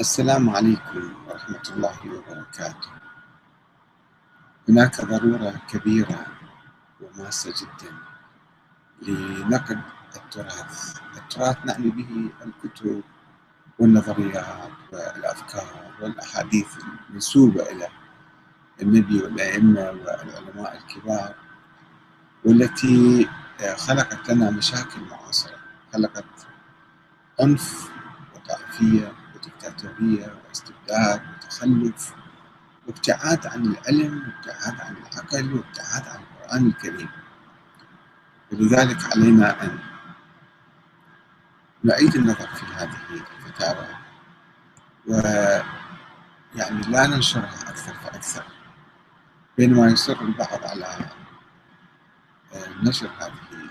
السلام 0.00 0.50
عليكم 0.50 1.12
ورحمة 1.26 1.62
الله 1.70 1.98
وبركاته. 2.06 2.90
هناك 4.68 5.04
ضرورة 5.04 5.54
كبيرة 5.70 6.26
وماسة 7.00 7.54
جدا 7.60 7.92
لنقد 9.02 9.80
التراث، 10.16 11.00
التراث 11.16 11.66
نعني 11.66 11.90
به 11.90 12.30
الكتب 12.46 13.02
والنظريات 13.78 14.70
والأفكار 14.92 15.92
والأحاديث 16.00 16.68
المنسوبة 17.08 17.62
إلى 17.62 17.88
النبي 18.82 19.22
والأئمة 19.22 19.90
والعلماء 19.90 20.76
الكبار 20.78 21.34
والتي 22.44 23.28
خلقت 23.76 24.30
لنا 24.30 24.50
مشاكل 24.50 25.00
معاصرة، 25.10 25.58
خلقت 25.92 26.46
عنف 27.40 27.90
وطائفية 28.34 29.12
ودكتاتورية 29.58 30.34
واستبداد 30.48 31.22
وتخلف 31.34 32.14
وابتعاد 32.86 33.46
عن 33.46 33.66
العلم 33.66 34.22
وابتعاد 34.28 34.80
عن 34.80 34.96
العقل 34.96 35.54
وابتعاد 35.54 36.08
عن 36.08 36.20
القرآن 36.22 36.66
الكريم. 36.66 37.08
ولذلك 38.52 39.04
علينا 39.12 39.62
أن 39.64 39.78
نعيد 41.84 42.14
النظر 42.14 42.46
في 42.46 42.66
هذه 42.66 42.96
الفتاوى 43.10 43.86
ويعني 45.06 46.80
لا 46.88 47.06
ننشرها 47.06 47.68
أكثر 47.68 47.94
فأكثر 47.94 48.44
بينما 49.58 49.86
يصر 49.86 50.20
البعض 50.20 50.64
على 50.64 51.10
نشر 52.82 53.10
هذه 53.20 53.68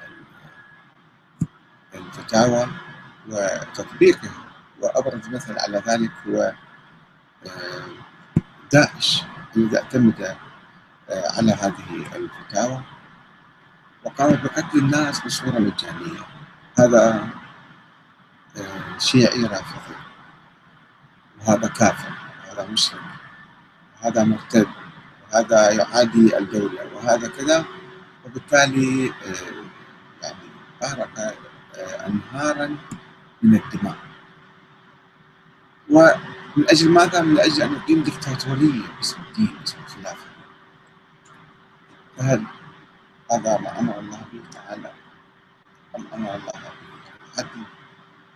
الفتاوى 1.95 2.67
وتطبيقها. 3.29 4.46
وأبرز 4.81 5.29
مثل 5.29 5.59
على 5.59 5.77
ذلك 5.87 6.11
هو 6.27 6.53
داعش 8.73 9.23
الذي 9.55 9.77
اعتمد 9.77 10.37
على 11.09 11.51
هذه 11.51 12.05
الفتاوى 12.15 12.83
وقام 14.03 14.35
بقتل 14.35 14.79
الناس 14.79 15.19
بصورة 15.25 15.59
مجانية. 15.59 16.23
هذا 16.79 17.27
شيعي 18.99 19.43
رافضي 19.43 19.95
وهذا 21.39 21.67
كافر 21.67 22.11
وهذا 22.47 22.67
مشرك 22.71 23.01
وهذا 24.01 24.23
مرتد 24.23 24.67
وهذا 25.23 25.71
يعادي 25.71 26.37
الدولة 26.37 26.93
وهذا 26.93 27.27
كذا. 27.27 27.65
وبالتالي 28.25 29.13
يعني 30.23 30.47
أنهارا 32.07 32.77
من 33.41 33.55
الدماء. 33.55 33.97
ومن 35.89 36.65
أجل 36.69 36.89
ماذا؟ 36.89 37.21
من 37.21 37.39
أجل 37.39 37.61
أن 37.63 37.73
يقيم 37.73 38.03
دكتاتورية 38.03 38.87
باسم 38.97 39.17
الدين 39.29 39.55
باسم 39.59 39.77
الخلافة. 39.85 40.25
فهل 42.17 42.43
هذا 43.31 43.57
ما 43.57 43.79
أمر 43.79 43.99
الله 43.99 44.21
به 44.33 44.41
تعالى؟ 44.51 44.91
أم 45.97 46.07
أمر 46.13 46.35
الله 46.35 46.51
به 46.51 46.71
بالعدل 47.35 47.61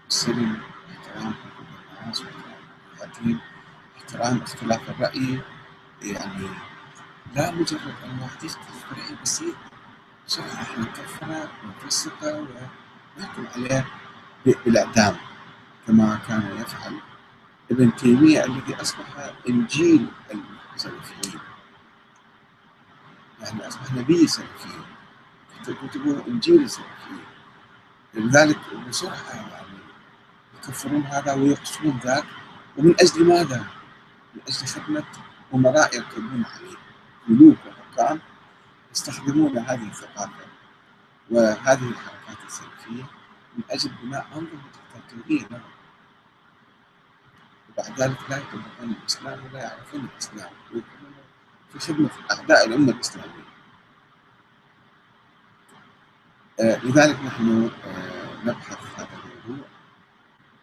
والسلم 0.06 0.60
واحترام 0.90 1.34
حقوق 1.34 1.68
الناس 2.02 2.22
واحترام 3.00 3.40
احترام 3.98 4.42
اختلاف 4.42 4.90
الرأي؟ 4.90 5.42
يعني 6.02 6.48
لا 7.36 7.52
مجرد 7.52 7.94
أن 8.06 8.20
واحد 8.22 8.44
يختلف 8.44 8.86
برأي 8.92 9.16
بسيط 9.24 9.56
شرح 10.28 10.62
إحنا 10.62 10.84
نكفره 10.84 11.52
ونفسقه 11.64 12.48
ونحكم 13.18 13.46
عليه 13.56 13.86
بالإعدام 14.46 15.16
كما 15.88 16.20
كان 16.28 16.58
يفعل 16.62 16.94
ابن 17.72 17.96
تيمية 17.96 18.46
الذي 18.46 18.82
أصبح 18.82 19.34
إنجيل 19.50 20.08
السلفيين. 20.76 21.40
يعني 23.42 23.68
أصبح 23.68 23.94
نبي 23.94 24.24
السلفيين 24.24 24.86
كتبوا 25.64 26.28
إنجيل 26.28 26.62
السلفيين. 26.64 27.26
لذلك 28.14 28.60
بسرعة 28.90 29.36
يعني 29.36 29.78
يكفرون 30.58 31.02
هذا 31.02 31.34
ويقصون 31.34 32.00
ذاك. 32.04 32.26
ومن 32.78 32.96
أجل 33.02 33.28
ماذا؟ 33.28 33.66
من 34.36 34.42
أجل 34.48 34.68
خدمة 34.68 35.04
أمراء 35.54 35.96
يركبون 35.96 36.46
عليه. 36.46 36.78
ملوك 37.28 37.58
وحكام 37.68 38.20
يستخدمون 38.92 39.58
هذه 39.58 39.88
الثقافة 39.88 40.46
وهذه 41.31 41.90
الحركات 41.90 42.46
السلفية 42.48 43.04
من 43.58 43.64
أجل 43.72 43.92
بناء 44.04 44.28
أنظمة 44.34 44.62
دكتاتورية 44.96 45.48
لهم 45.48 45.62
وبعد 47.78 48.02
ذلك 48.02 48.18
لا 48.30 48.38
يطبقون 48.38 48.90
الإسلام 49.02 49.46
ولا 49.46 49.59
يعرفون 49.64 50.08
الإسلام. 50.14 50.50
ويكونون 50.66 51.14
في 51.74 51.80
خدمة 51.80 52.09
أعداء 52.32 52.68
الأمة 52.68 52.92
الإسلامية 52.92 53.44
آه 56.60 56.78
لذلك 56.86 57.20
نحن 57.20 57.72
آه 57.86 58.44
نبحث 58.46 59.00
هذا 59.00 59.08
الموضوع. 59.24 59.68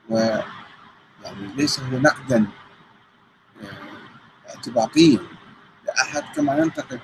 ويعني 0.08 1.46
ليس 1.56 1.80
هو 1.80 1.98
نقدا 1.98 2.46
آه 3.62 4.48
اعتباطيا 4.48 5.18
لأحد 5.86 6.24
كما 6.36 6.58
ينتقد 6.58 7.00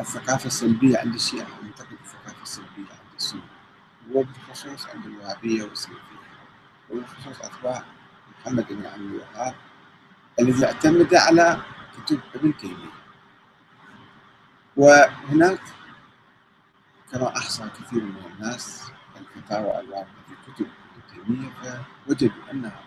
الثقافة 0.00 0.46
السلبية 0.46 0.98
عند 0.98 1.14
الشيعة 1.14 1.46
ينتقد 1.62 1.92
الثقافة 2.04 2.42
السلبية 2.42 2.90
عند 2.90 3.14
السنة. 3.16 3.42
وبالخصوص 4.12 4.86
عند 4.86 5.06
الوهابية 5.06 5.62
والسلفية 5.64 6.22
وبالخصوص 6.90 7.40
أتباع 7.40 7.84
محمد 8.42 8.66
بن 8.72 8.86
عبد 8.86 9.00
الوهاب 9.00 9.54
الذي 10.40 10.66
اعتمد 10.66 11.14
على 11.14 11.62
كتب 11.96 12.20
ابن 12.34 12.56
تيمية. 12.56 12.92
وهناك 14.76 15.60
كما 17.12 17.36
أحصى 17.36 17.68
كثير 17.80 18.02
من 18.02 18.24
الناس 18.34 18.92
الفتاوى 19.16 19.80
الواردة 19.80 20.06
في 20.28 20.52
كتب 20.52 20.66
ابن 20.66 21.24
تيمية 21.24 21.82
فوجدوا 22.06 22.50
أنها 22.52 22.80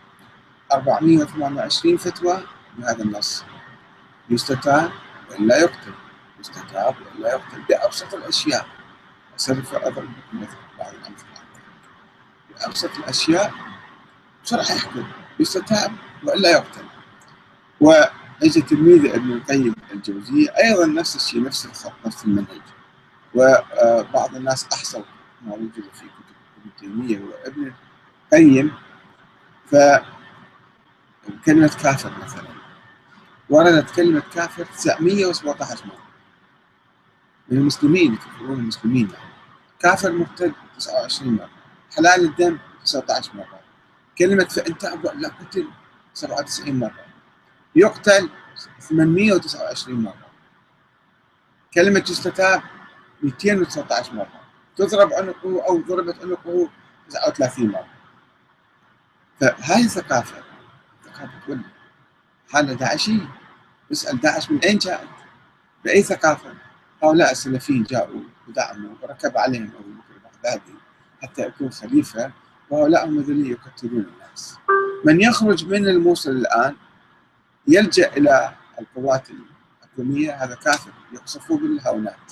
428 0.71 1.97
فتوى 1.97 2.44
بهذا 2.77 3.03
النص. 3.03 3.44
يستتاب 4.29 4.91
وإلا 5.29 5.57
يقتل 5.57 5.94
يستتاب 6.39 6.95
وإلا 7.01 7.29
يقتل 7.29 7.61
بأبسط 7.61 8.13
الأشياء. 8.13 8.67
سوف 9.38 9.75
أضرب 9.75 10.09
مثل 10.33 10.57
بعض 10.79 10.94
الأمثلة 10.94 11.41
بأبسط 12.49 12.97
الأشياء. 12.97 13.53
شرح 14.44 14.71
يحكم. 14.71 15.07
يستتاب 15.40 15.91
وإلا 16.23 16.50
يقتل. 16.50 16.85
واجى 17.81 18.62
تلميذ 18.62 19.06
ابن 19.13 19.31
القيم 19.31 19.75
الجوزية 19.91 20.50
أيضا 20.50 20.85
نفس 20.85 21.16
الشيء 21.16 21.44
نفس 21.44 21.66
الخط 21.66 21.94
نفس 22.06 22.25
المنهج. 22.25 22.62
وبعض 23.35 24.35
الناس 24.35 24.68
احصوا 24.74 25.03
ما 25.41 25.53
وجد 25.53 25.72
في 25.74 26.06
كتب 26.06 26.35
ابن 26.62 26.69
تيمية 26.79 27.19
وابن 27.19 27.72
القيم. 28.34 28.74
ف 29.72 29.75
كلمة 31.45 31.78
كافر 31.84 32.12
مثلا. 32.24 32.47
وردت 33.50 33.91
كلمة 33.91 34.24
كافر 34.34 34.66
917 34.66 35.85
مرة. 35.85 36.06
من 37.50 37.57
المسلمين 37.57 38.13
يكفرون 38.13 38.59
المسلمين. 38.59 39.09
يعني 39.09 39.34
كافر 39.79 40.12
مرتد 40.12 40.53
29 40.78 41.35
مرة. 41.35 41.50
حلال 41.95 42.25
الدم 42.25 42.57
19 42.84 43.31
مرة. 43.35 43.59
كلمة 44.17 44.45
فإن 44.45 44.77
تاب 44.77 45.05
لا 45.05 45.29
قتل 45.29 45.67
97 46.13 46.79
مرة. 46.79 47.05
يقتل 47.75 48.29
829 48.79 49.95
مرة. 49.95 50.25
كلمة 51.73 52.03
يستتاب 52.09 52.61
219 53.23 54.13
مرة. 54.13 54.41
تضرب 54.75 55.13
عنقه 55.13 55.65
أو 55.67 55.81
ضربت 55.81 56.15
عنقه 56.23 56.69
39 57.09 57.67
مرة. 57.67 57.87
فهذه 59.41 59.87
ثقافة 59.87 60.43
ثقافة 61.05 61.39
كل. 61.47 61.59
حالة 62.50 62.73
داعشي 62.73 63.19
اسأل 63.91 64.19
داعش 64.21 64.51
من 64.51 64.59
أين 64.59 64.77
جاءت؟ 64.77 65.07
بأي 65.85 66.03
ثقافة؟ 66.03 66.53
هؤلاء 67.03 67.31
السلفيين 67.31 67.83
جاءوا 67.83 68.21
ودعموا 68.47 68.95
وركب 69.01 69.38
عليهم 69.38 69.71
أبو 69.79 69.89
بكر 69.91 70.15
البغدادي 70.15 70.73
حتى 71.23 71.41
يكون 71.41 71.71
خليفة 71.71 72.31
وهؤلاء 72.69 73.06
الذين 73.06 73.45
يقتلون 73.45 74.06
الناس. 74.13 74.57
من 75.06 75.21
يخرج 75.21 75.65
من 75.65 75.88
الموصل 75.88 76.31
الآن 76.31 76.75
يلجأ 77.67 78.13
إلى 78.17 78.53
القوات 78.79 79.27
الحكومية 79.29 80.44
هذا 80.44 80.56
كافر 80.56 80.91
يقصفوه 81.13 81.57
بالهاونات 81.57 82.31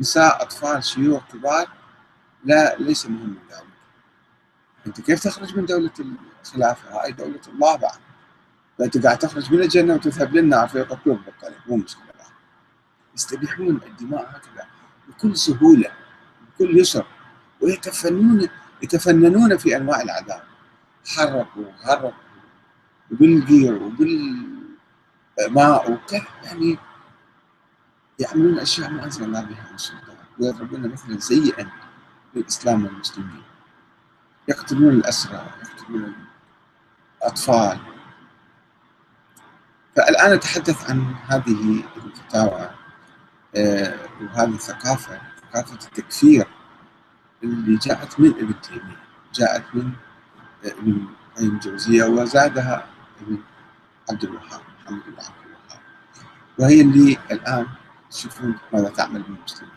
نساء 0.00 0.42
أطفال 0.42 0.84
شيوخ 0.84 1.22
كبار 1.32 1.68
لا 2.44 2.76
ليس 2.78 3.06
مهم 3.06 3.38
ذلك. 3.50 3.64
أنت 4.86 5.00
كيف 5.00 5.24
تخرج 5.24 5.56
من 5.56 5.66
دولة 5.66 5.90
الخلافة؟ 6.42 7.02
هاي 7.02 7.12
دولة 7.12 7.40
الله 7.48 7.76
بعد. 7.76 7.98
فأنت 8.78 9.06
قاعد 9.06 9.18
تخرج 9.18 9.52
من 9.52 9.62
الجنة 9.62 9.94
وتذهب 9.94 10.34
للنار 10.34 10.68
فيقتلوك 10.68 11.18
بالطريق 11.26 11.58
مو 11.68 11.76
مشكلة. 11.76 12.04
بعد 12.18 12.32
يستبيحون 13.14 13.80
الدماء 13.86 14.22
هكذا 14.22 14.66
بكل 15.08 15.36
سهولة 15.36 15.90
بكل 16.54 16.78
يسر. 16.78 17.06
ويتفنون 17.60 18.48
يتفننون 18.82 19.56
في 19.56 19.76
أنواع 19.76 20.02
العذاب. 20.02 20.42
حرقوا 21.06 21.64
غرقوا 21.86 22.10
وبالقير 23.10 23.82
وبالماء 23.82 24.52
وكذا 25.92 26.26
يعني 26.44 26.78
يعملون 28.18 28.58
أشياء 28.58 28.90
ما 28.90 29.04
انزل 29.04 29.24
الله 29.24 29.40
بها 29.40 29.68
من 29.72 29.78
سلطان 29.78 30.16
ويضربون 30.40 30.92
مثلا 30.92 31.20
سيئا 31.20 31.70
للإسلام 32.34 32.84
والمسلمين. 32.84 33.42
يقتلون 34.48 34.94
الأسرى 34.94 35.46
يقتلون 35.62 36.14
الأطفال. 37.22 37.78
فالآن 39.96 40.32
أتحدث 40.32 40.90
عن 40.90 41.14
هذه 41.26 41.84
الفتاوى 41.96 42.70
آه، 43.56 43.98
وهذه 44.20 44.54
الثقافة 44.54 45.20
ثقافة 45.52 45.74
التكفير. 45.86 46.46
اللي 47.44 47.76
جاءت 47.76 48.20
من 48.20 48.28
ابن 48.30 48.60
تيمية 48.60 48.96
جاءت 49.34 49.64
من 49.74 49.90
ابن 50.64 51.06
قيم 51.36 51.54
الجوزية 51.54 52.04
وزادها 52.04 52.86
ابن 53.22 53.38
عبد 54.10 54.24
الوهاب 54.24 54.60
محمد 54.80 55.02
بن 55.06 55.12
عبد 55.18 55.46
الوهاب 55.46 55.80
وهي 56.58 56.80
اللي 56.80 57.18
الآن 57.30 57.66
تشوفون 58.10 58.54
ماذا 58.72 58.88
تعمل 58.88 59.22
بالمسلمين 59.22 59.72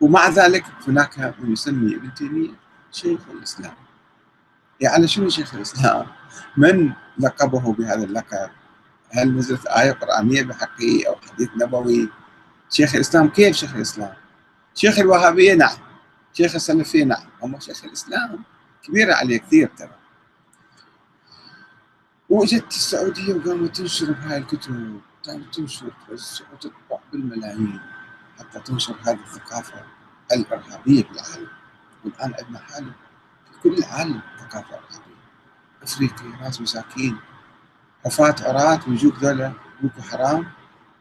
ومع 0.00 0.28
ذلك 0.28 0.64
هناك 0.88 1.34
من 1.38 1.52
يسمي 1.52 1.96
ابن 1.96 2.14
تيمية 2.14 2.54
شيخ 2.92 3.20
الإسلام 3.30 3.74
يعني 4.80 5.06
شنو 5.06 5.28
شيخ 5.28 5.54
الإسلام؟ 5.54 6.06
من 6.56 6.92
لقبه 7.18 7.72
بهذا 7.72 8.04
اللقب؟ 8.04 8.50
هل 9.10 9.36
نزلت 9.36 9.66
آية 9.66 9.92
قرآنية 9.92 10.42
بحقه 10.42 11.02
أو 11.08 11.16
حديث 11.30 11.48
نبوي؟ 11.56 12.08
شيخ 12.70 12.94
الإسلام 12.94 13.28
كيف 13.28 13.56
شيخ 13.56 13.74
الإسلام؟ 13.74 14.12
شيخ 14.74 14.98
الوهابية 14.98 15.54
نعم 15.54 15.76
شيخ 16.34 16.54
السلفيه 16.54 17.04
نعم 17.04 17.26
اما 17.44 17.58
شيخ 17.60 17.84
الإسلام. 17.84 18.42
كبيرة 18.82 19.14
عليه 19.14 19.38
كثير 19.38 19.70
ترى. 19.76 19.94
وجت 22.28 22.68
السعودية 22.68 23.34
وقامت 23.34 23.76
تنشر 23.76 24.12
بهاي 24.12 24.38
الكتب. 24.38 25.00
كانت 25.24 25.54
تنشر 25.54 25.92
وتطبع 26.52 26.98
بالملايين 27.12 27.80
حتى 28.38 28.60
تنشر 28.60 28.94
هذه 29.02 29.20
الثقافة 29.20 29.84
الإرهابية 30.32 31.04
بالعالم. 31.04 31.48
والآن 32.04 32.34
عندنا 32.38 32.58
حالة 32.58 32.92
في 33.52 33.60
كل 33.62 33.78
العالم 33.78 34.20
ثقافة 34.38 34.74
إرهابية. 34.74 35.14
افريقيا 35.82 36.28
ناس 36.40 36.60
مساكين 36.60 37.16
حفاة 38.04 38.34
عراة 38.40 38.80
ويجوك 38.88 39.14
ذولا 39.24 39.52
بوكو 39.82 40.02
حرام. 40.02 40.46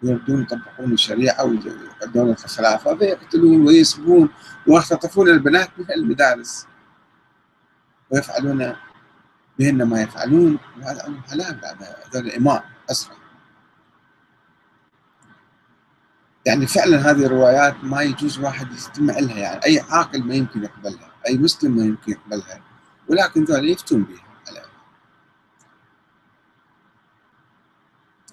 ويردون 0.04 0.42
يطبقون 0.42 0.94
الشريعة 0.94 1.44
ودولة 1.44 2.32
الخلافة. 2.44 2.96
فيقتلون 2.96 3.68
ويسبون 3.68 4.30
ويختطفون 4.68 5.30
البنات 5.30 5.70
من 5.78 5.92
المدارس. 5.92 6.68
ويفعلون 8.12 8.76
بهن 9.60 9.84
ما 9.84 10.02
يفعلون. 10.02 10.60
وهذا 10.82 11.08
أمر 11.08 11.22
حلال 11.22 11.60
بعد 11.62 11.84
هذول 11.84 12.28
الإمام 12.28 12.62
أسرع 12.92 13.16
يعني 16.46 16.68
فعلا 16.68 17.12
هذه 17.12 17.26
الروايات 17.26 17.84
ما 17.84 18.02
يجوز 18.02 18.40
واحد 18.40 18.72
يستمع 18.72 19.20
لها. 19.20 19.38
يعني 19.38 19.66
أي 19.66 19.80
عاقل 19.80 20.24
ما 20.24 20.36
يمكن 20.36 20.64
يقبلها 20.64 21.12
أي 21.28 21.38
مسلم 21.38 21.78
ما 21.78 21.84
يمكن 21.84 22.12
يقبلها. 22.12 22.62
ولكن 23.08 23.44
ذول 23.44 23.70
يفتون 23.70 24.04
بها. 24.04 24.33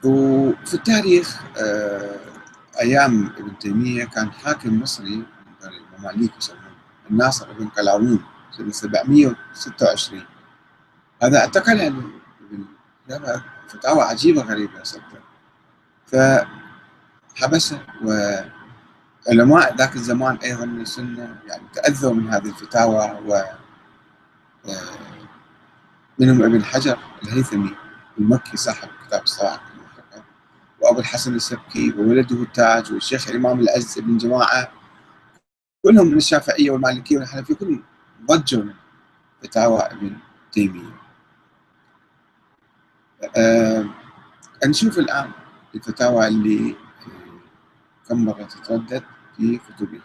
وفي 0.05 0.75
التاريخ 0.75 1.41
آه، 1.59 2.21
أيام 2.81 3.33
ابن 3.39 3.59
تيمية 3.59 4.05
كان 4.05 4.33
حاكم 4.33 4.81
مصري 4.81 5.25
المماليك 5.65 6.33
يسمونه 6.39 6.71
الناصر 7.11 7.53
بن 7.53 7.69
قلاوون 7.69 8.25
سنة 8.51 8.71
726 8.71 10.25
هذا 11.23 11.39
اعتقل 11.39 11.81
يعني 11.81 12.03
فتاوى 13.69 14.03
عجيبة 14.03 14.43
غريبة 14.43 14.83
صدق 14.83 15.03
فحبسه 17.37 17.81
وعلماء 18.05 19.77
ذاك 19.77 19.97
الزمان 19.97 20.37
أيضا 20.37 20.65
من 20.65 20.81
السنة 20.81 21.37
يعني 21.47 21.63
تأذوا 21.75 22.15
من 22.15 22.29
هذه 22.29 22.49
الفتاوى 22.49 23.19
و 23.27 23.35
آه، 24.69 24.75
منهم 26.19 26.43
ابن 26.43 26.65
حجر 26.65 26.99
الهيثمي 27.23 27.75
المكي 28.19 28.57
صاحب 28.57 28.89
كتاب 29.07 29.23
الصواعق 29.23 29.70
وابو 30.91 31.01
الحسن 31.01 31.35
السبكي 31.35 31.93
وولده 31.99 32.43
التاج 32.43 32.93
والشيخ 32.93 33.29
الإمام 33.29 33.61
العز 33.61 33.99
بن 33.99 34.17
جماعة 34.17 34.73
كلهم 35.83 36.07
من 36.07 36.17
الشافعية 36.17 36.71
والمالكية 36.71 37.19
والحنفية 37.19 37.55
كلهم 37.55 37.83
ضجوا 38.27 38.63
من 38.63 38.75
فتاوى 39.43 39.79
ابن 39.79 40.17
تيمية. 40.53 40.93
أه 43.37 43.87
نشوف 44.67 44.99
الآن 44.99 45.31
الفتاوى 45.75 46.29
اللي 46.29 46.77
كم 48.09 48.25
مرة 48.25 48.43
تتردد 48.43 49.03
في 49.37 49.59
كتبه. 49.59 50.01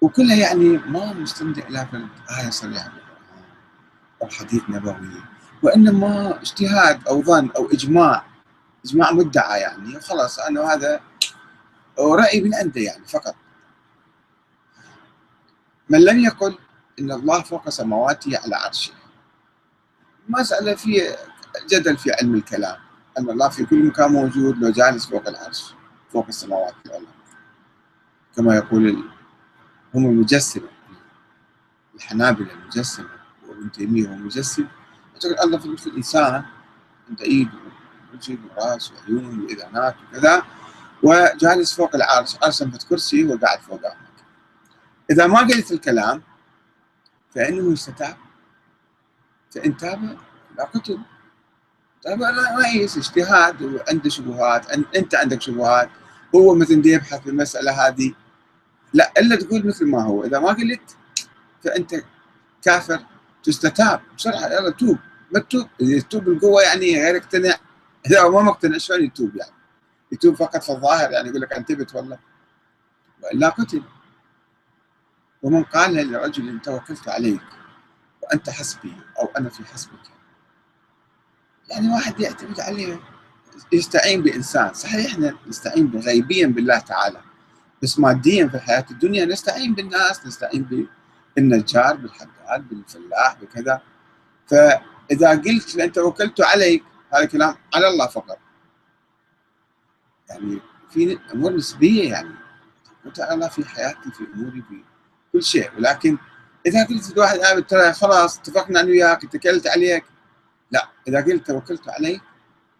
وكلها 0.00 0.36
يعني 0.36 0.78
ما 0.78 1.12
مستند 1.12 1.58
إلى 1.58 1.88
آية 2.40 2.50
صريحة 2.50 2.92
أو 4.22 4.28
حديث 4.28 4.62
نبوي 4.68 5.22
وإنما 5.62 6.40
اجتهاد 6.40 7.08
أو 7.08 7.22
ظن 7.22 7.50
أو 7.56 7.66
إجماع 7.72 8.35
اجماع 8.86 9.12
مدعى 9.12 9.60
يعني. 9.60 10.00
خلاص 10.00 10.38
انه 10.38 10.62
هذا 10.62 11.00
راي 11.98 12.40
من 12.40 12.54
عنده 12.54 12.80
يعني 12.80 13.04
فقط. 13.04 13.34
من 15.90 16.04
لم 16.04 16.18
يقل 16.18 16.58
إن 16.98 17.12
الله 17.12 17.42
فوق 17.42 17.68
سماواته 17.68 18.38
على 18.38 18.56
عرشه. 18.56 18.92
مسألة 20.28 20.74
في 20.74 21.16
جدل 21.70 21.96
في 21.96 22.10
علم 22.12 22.34
الكلام. 22.34 22.76
أن 23.18 23.30
الله 23.30 23.48
في 23.48 23.64
كل 23.64 23.86
مكان 23.86 24.12
موجود 24.12 24.58
لو 24.58 24.70
جالس 24.70 25.06
فوق 25.06 25.28
العرش 25.28 25.74
فوق 26.12 26.26
السماوات 26.28 26.74
والأرض. 26.84 27.06
كما 28.36 28.56
يقول 28.56 29.04
هم 29.94 30.06
المجسمه 30.06 30.68
الحنابلة 31.94 32.52
المجسمه 32.52 33.08
وابن 33.48 33.72
تيمية 33.72 34.08
هو 34.08 34.14
مجسم. 34.14 34.66
يقول 35.16 35.38
الله 35.38 35.76
في 35.76 35.86
الإنسان. 35.86 36.44
عنده 37.08 37.24
إيد. 37.24 37.48
وجه 38.16 38.38
وراس 38.56 38.92
وعيون 38.92 39.40
واذانات 39.40 39.94
وكذا 40.08 40.42
وجالس 41.02 41.74
فوق 41.74 41.94
العرش 41.94 42.36
ارسم 42.44 42.70
في 42.70 42.78
كرسي 42.86 43.24
وقاعد 43.24 43.60
فوقه 43.60 43.96
إذا 45.10 45.26
ما 45.26 45.38
قلت 45.38 45.72
الكلام 45.72 46.22
فإنه 47.34 47.72
يستتاب 47.72 48.16
فإن 49.54 49.76
تاب 49.76 50.16
لا 50.58 50.64
قتل. 50.64 50.98
تاب 52.02 52.18
ما 52.18 52.68
يس 52.74 52.96
اجتهاد 52.96 53.62
وعنده 53.62 54.10
شبهات 54.10 54.70
أنت 54.96 55.14
عندك 55.14 55.42
شبهات. 55.42 55.90
هو 56.34 56.54
مثلا 56.54 56.82
يبحث 56.84 57.20
في 57.20 57.30
المسألة 57.30 57.86
هذه. 57.86 58.14
لا 58.92 59.12
إلا 59.18 59.36
تقول 59.36 59.66
مثل 59.66 59.86
ما 59.86 60.02
هو. 60.02 60.24
إذا 60.24 60.38
ما 60.38 60.48
قلت 60.48 60.96
فأنت 61.64 61.94
كافر 62.62 63.00
تستتاب. 63.42 64.00
بسرعة 64.18 64.46
يلا 64.46 64.70
توب. 64.70 64.98
ما 65.34 65.40
تتوب. 65.40 65.68
تتوب 65.78 66.24
بالقوه 66.24 66.62
يعني 66.62 67.02
غير 67.02 67.16
اقتنع 67.16 67.54
اذا 68.06 68.22
هو 68.22 68.30
ما 68.30 68.42
مقتنع. 68.42 68.78
شلون 68.78 69.04
يتوب 69.04 69.36
يعني؟ 69.36 69.52
يتوب 70.12 70.34
فقط 70.34 70.62
في 70.62 70.70
الظاهر 70.70 71.10
يعني 71.10 71.28
يقول 71.28 71.40
لك 71.40 71.52
انتبت 71.52 71.94
والله. 71.94 72.18
والا 73.22 73.48
قتل. 73.48 73.82
ومن 75.42 75.64
قال 75.64 76.12
لرجل 76.12 76.60
توكلت 76.60 77.08
عليك 77.08 77.42
وأنت 78.22 78.50
حسبي 78.50 78.96
أو 79.18 79.28
أنا 79.38 79.48
في 79.48 79.64
حسبك. 79.64 80.10
يعني 81.68 81.88
واحد 81.88 82.20
يعتمد 82.20 82.60
عليه. 82.60 83.00
يستعين 83.72 84.22
بإنسان. 84.22 84.74
صحيح 84.74 85.06
إحنا 85.12 85.34
نستعين 85.46 86.00
غيبيا 86.00 86.46
بالله 86.46 86.78
تعالى 86.78 87.20
بس 87.82 87.98
ماديا 87.98 88.48
في 88.48 88.54
الحياة 88.54 88.86
الدنيا 88.90 89.24
نستعين 89.24 89.74
بالناس 89.74 90.26
نستعين 90.26 90.88
بالنجار 91.36 91.96
بالحداد 91.96 92.68
بالفلاح 92.68 93.36
بكذا. 93.42 93.80
فإذا 94.46 95.30
قلت 95.30 95.76
انت 95.78 95.94
توكلت 95.94 96.40
عليك 96.40 96.84
هذا 97.14 97.24
كلام 97.24 97.56
على 97.74 97.88
الله 97.88 98.06
فقط. 98.06 98.38
يعني 100.30 100.60
في 100.90 101.18
أمور 101.34 101.52
نسبية 101.52 102.10
يعني 102.10 102.34
وتعالى 103.04 103.50
في 103.50 103.64
حياتي 103.64 104.10
في 104.12 104.26
أموري 104.34 104.62
في 104.62 104.84
كل 105.32 105.42
شيء 105.42 105.70
ولكن 105.76 106.18
إذا 106.66 106.86
قلت 106.86 107.16
لواحد 107.16 107.38
آه 107.38 107.58
ترى 107.58 107.92
خلاص 107.92 108.38
اتفقنا 108.38 108.80
أنا 108.80 108.88
وياك 108.88 109.24
اتكلت 109.24 109.66
عليك. 109.66 110.04
لا 110.70 110.88
إذا 111.08 111.24
قلت 111.24 111.46
توكلت 111.46 111.88
عليك 111.88 112.22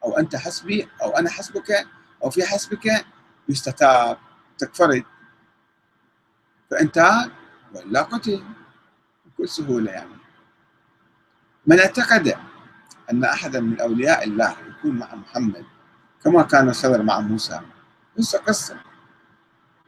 أو 0.05 0.19
أنت 0.19 0.37
حسبي 0.37 0.89
أو 1.03 1.11
أنا 1.11 1.31
حسبك 1.31 1.87
أو 2.25 2.31
في 2.31 2.47
حسبك 2.47 3.07
يستتاب 3.49 4.19
تكفرت 4.59 5.05
فأنت 6.71 7.09
ولا 7.75 8.03
قتل 8.03 8.45
بكل 9.27 9.49
سهولة 9.49 9.93
يعني. 9.93 10.17
من 11.67 11.81
اعتقد 11.81 12.37
أن 13.13 13.25
أحدا 13.25 13.61
من 13.61 13.81
أولياء 13.81 14.25
الله 14.25 14.57
يكون 14.69 14.99
مع 14.99 15.15
محمد 15.15 15.65
كما 16.25 16.43
كان 16.43 16.69
الخضر 16.69 17.03
مع 17.03 17.21
موسى. 17.21 17.61
قصة 18.19 18.39
قصة 18.39 18.77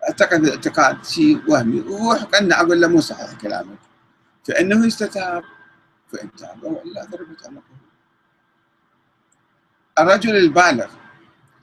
أعتقد 0.08 0.48
اعتقاد 0.48 1.04
شيء 1.04 1.50
وهمي. 1.50 1.80
وهو 1.80 2.26
كأنه 2.32 2.60
أقول 2.60 2.80
له 2.80 2.88
مو 2.88 3.00
صحيح 3.00 3.32
كلامك. 3.32 3.78
فإنه 4.48 4.86
يستتاب 4.86 5.44
فإن 6.12 6.32
تاب 6.32 6.62
وإلا 6.64 7.04
ضربت 7.04 7.46
عنقه 7.46 7.62
الرجل 9.98 10.36
البالغ 10.36 10.90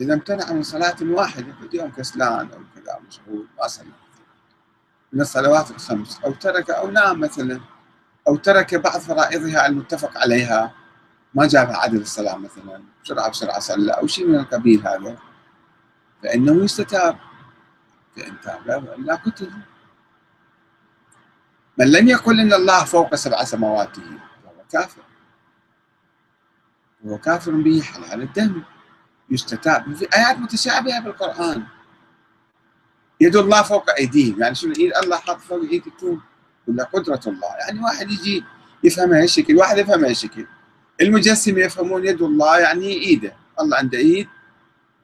إذا 0.02 0.14
امتنع 0.14 0.52
من 0.52 0.64
صلاة 0.64 0.96
واحدة 1.02 1.54
في 1.72 1.78
يوم 1.78 1.92
كسلان 1.92 2.50
أو 2.52 2.60
كذا 2.76 3.00
مشغول 3.08 3.48
ما 3.58 3.68
صلى. 3.68 3.86
من 5.14 5.22
الصلوات 5.22 5.72
الخمس. 5.72 6.20
أو 6.26 6.32
ترك 6.32 6.70
أو 6.70 6.92
نام 6.92 7.20
مثلا. 7.20 7.60
أو 8.28 8.36
ترك 8.36 8.76
بعض 8.76 9.00
فرائضها 9.00 9.68
المتفق 9.68 10.18
عليها. 10.18 10.74
ما 11.36 11.48
جاب 11.48 11.72
عدد 11.72 12.00
الصلاة 12.00 12.38
مثلا 12.38 12.84
بسرعة 13.04 13.30
بسرعة 13.30 13.60
صلى 13.60 13.92
أو 13.92 14.08
شيء 14.08 14.28
من 14.28 14.36
القبيل 14.36 14.88
هذا. 14.88 15.18
فإنه 16.24 16.64
يستتاب. 16.64 17.18
فإن 18.16 18.42
تاب 18.42 18.84
وإلا 18.88 19.16
قتل 19.16 19.52
من 21.78 21.92
لم 21.92 22.08
يقل 22.08 22.40
إن 22.40 22.54
الله 22.54 22.84
فوق 22.84 23.16
سبع 23.16 23.44
سماواته 23.44 24.02
فهو 24.44 24.64
كافر. 24.72 25.02
هو 27.06 27.18
كافر 27.18 27.52
به 27.52 27.82
حلال 27.82 28.22
الدم. 28.22 28.64
يستتاب. 29.30 29.94
في 29.94 30.08
آيات 30.16 30.38
متشابهة 30.38 31.00
بالقرآن. 31.00 31.64
يد 33.22 33.36
الله 33.36 33.62
فوق 33.62 33.90
أيديهم. 33.90 34.42
يعني 34.42 34.56
شنو؟ 34.56 34.74
ايد 34.78 34.94
الله 35.04 35.18
حاط 35.18 35.42
فوق 35.42 35.62
ايدكم 35.62 36.22
ولا 36.68 36.84
قدرة 36.84 37.22
الله. 37.28 37.56
يعني 37.60 37.80
واحد 37.80 38.12
يجي 38.12 38.44
يفهمها 38.84 39.22
هالشكل 39.22 39.58
واحد 39.58 39.78
يفهمها 39.78 40.10
هالشكل. 40.10 40.48
المجسم 41.02 41.58
يفهمون 41.58 42.06
يد 42.06 42.22
الله 42.22 42.60
يعني 42.60 42.88
إيده. 42.88 43.36
الله 43.60 43.78
عنده 43.78 43.98
إيد 43.98 44.28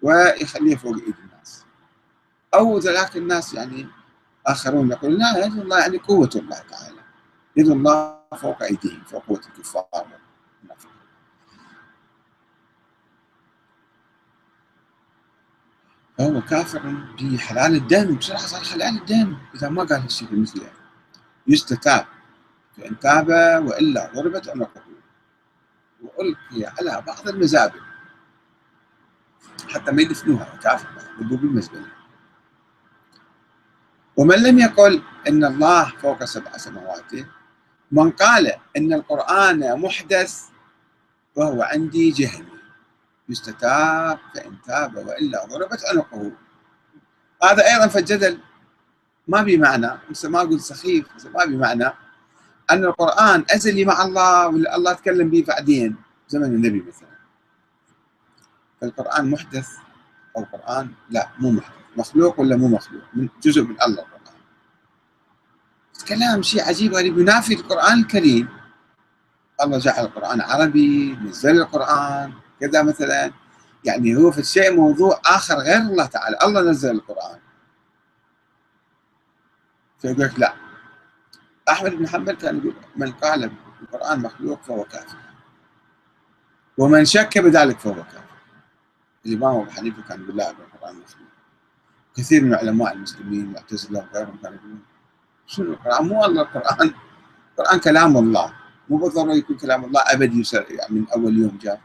ويخليه 0.02 0.76
فوق 0.76 0.96
إيد 0.96 1.16
الناس. 1.24 1.66
أو 2.54 2.80
ذلك 2.80 3.18
الناس 3.18 3.54
يعني 3.54 3.88
آخرون 4.48 4.92
يقولون 4.92 5.20
لا 5.20 5.46
يد 5.46 5.58
الله 5.58 5.80
يعني 5.80 5.98
قوة 5.98 6.30
الله 6.36 6.60
تعالى. 6.60 7.02
يد 7.58 7.68
الله 7.68 8.20
فوق 8.38 8.64
أيديهم 8.64 9.04
فوق 9.04 9.26
قوة 9.26 9.42
الكفار. 9.48 10.08
فهو 16.18 16.42
كافر 16.42 16.82
بحلال 17.22 17.76
الدم. 17.76 18.16
بسرعة 18.16 18.40
صار 18.40 18.64
حلال 18.64 18.98
الدم. 18.98 19.38
إذا 19.56 19.70
ما 19.70 19.84
قال 19.84 20.02
هالشيء 20.02 20.36
مثله 20.36 20.72
يستتاب. 21.48 22.06
فإن 22.78 23.00
تاب 23.00 23.30
وإلا 23.68 24.12
ضربت 24.16 24.50
عنقه 24.50 24.91
وألقي 26.02 26.66
على 26.66 27.04
بعض 27.08 27.28
المزابل. 27.28 27.82
حتى 29.70 29.92
ما 29.92 30.02
يدفنوها 30.02 30.60
كافر 30.64 30.88
يضربوا 31.20 31.38
بالمزبلة. 31.38 31.86
ومن 34.18 34.44
لم 34.44 34.60
يقل 34.60 35.04
إن 35.28 35.46
الله 35.46 35.90
فوق 36.02 36.24
سبع 36.24 36.58
سماوات 36.58 37.12
من 37.92 38.12
قال 38.12 38.52
إن 38.78 38.94
القرآن 38.94 39.80
محدث 39.82 40.44
فهو 41.36 41.62
عندي 41.64 42.12
جهمي 42.12 42.60
يستتاب 43.30 44.20
فإن 44.36 44.62
تاب 44.62 44.96
وإلا 44.96 45.46
ضربت 45.46 45.82
عنقه. 45.86 46.32
هذا 47.44 47.74
أيضا 47.74 47.88
فالجدل 47.88 48.40
ما 49.28 49.42
بمعنى 49.42 49.92
ما 50.24 50.42
أقول 50.42 50.62
سخيف 50.62 51.06
ما 51.36 51.46
بمعنى 51.46 51.94
أن 52.72 52.84
القرآن 52.84 53.46
أزلي 53.50 53.86
مع 53.86 54.04
الله 54.04 54.48
ولا 54.48 54.76
الله 54.76 54.94
تكلم 54.94 55.30
به 55.30 55.44
بعدين؟ 55.48 55.96
زمن 56.28 56.44
النبي 56.44 56.86
مثلا. 56.88 57.12
فالقرآن 58.82 59.32
محدث 59.32 59.70
أو 60.38 60.44
قرآن 60.44 60.92
لا 61.10 61.30
مو 61.40 61.52
محدث. 61.52 61.76
مخلوق 61.98 62.40
ولا 62.40 62.56
مو 62.56 62.68
مخلوق؟ 62.68 63.04
من 63.14 63.30
جزء 63.44 63.64
من 63.64 63.76
الله 63.82 64.02
القرآن. 64.02 64.42
كلام 66.08 66.42
شيء 66.42 66.64
عجيب 66.64 66.94
غريب. 66.94 67.18
ينافي 67.18 67.54
القرآن 67.54 68.00
الكريم. 68.00 68.50
الله 69.62 69.78
جعل 69.78 70.06
القرآن 70.06 70.42
عربي 70.42 71.16
نزل 71.16 71.62
القرآن 71.62 72.34
كذا 72.60 72.84
مثلا. 72.84 73.32
يعني 73.84 74.16
هو 74.16 74.32
في 74.32 74.40
الشيء 74.40 74.76
موضوع 74.76 75.22
آخر 75.26 75.56
غير 75.56 75.78
الله 75.78 76.06
تعالى. 76.06 76.38
الله 76.44 76.62
نزل 76.62 76.92
القرآن. 76.92 77.40
فيقول 80.00 80.26
لك 80.26 80.40
لا. 80.40 80.71
أحمد 81.70 81.92
بن 81.92 82.08
حنبل 82.08 82.34
كان 82.34 82.58
يقول 82.58 82.74
من 82.96 83.12
قال 83.12 83.52
القرآن 83.82 84.20
مخلوق 84.20 84.64
فهو 84.64 84.84
كافر. 84.84 85.18
ومن 86.78 87.06
شك 87.06 87.38
بذلك 87.38 87.80
فهو 87.80 87.94
كافر. 87.94 88.22
الإمام 89.26 89.56
أبو 89.56 89.72
حنيفة 89.72 90.02
كان 90.02 90.24
يقول 90.24 90.38
لا 90.38 90.50
القرآن 90.52 90.96
مخلوق. 90.96 91.28
كثير 92.16 92.44
من 92.44 92.54
علماء 92.54 92.94
المسلمين 92.94 93.42
المعتزلة 93.42 94.08
وغيرهم 94.14 94.38
كانوا 94.44 94.58
يقولون 94.58 94.84
شنو 95.48 95.74
القرآن؟ 95.74 96.08
مو 96.08 96.26
الله 96.26 96.42
القرآن. 96.42 96.94
القرآن 97.52 97.80
كلام 97.80 98.18
الله. 98.18 98.54
مو 98.90 98.98
بالضرورة 98.98 99.34
يكون 99.34 99.58
كلام 99.58 99.86
الله 99.86 100.02
أبدي 100.08 100.44
يعني 100.54 100.96
من 100.96 101.10
أول 101.10 101.38
يوم 101.38 101.58
جاء. 101.62 101.82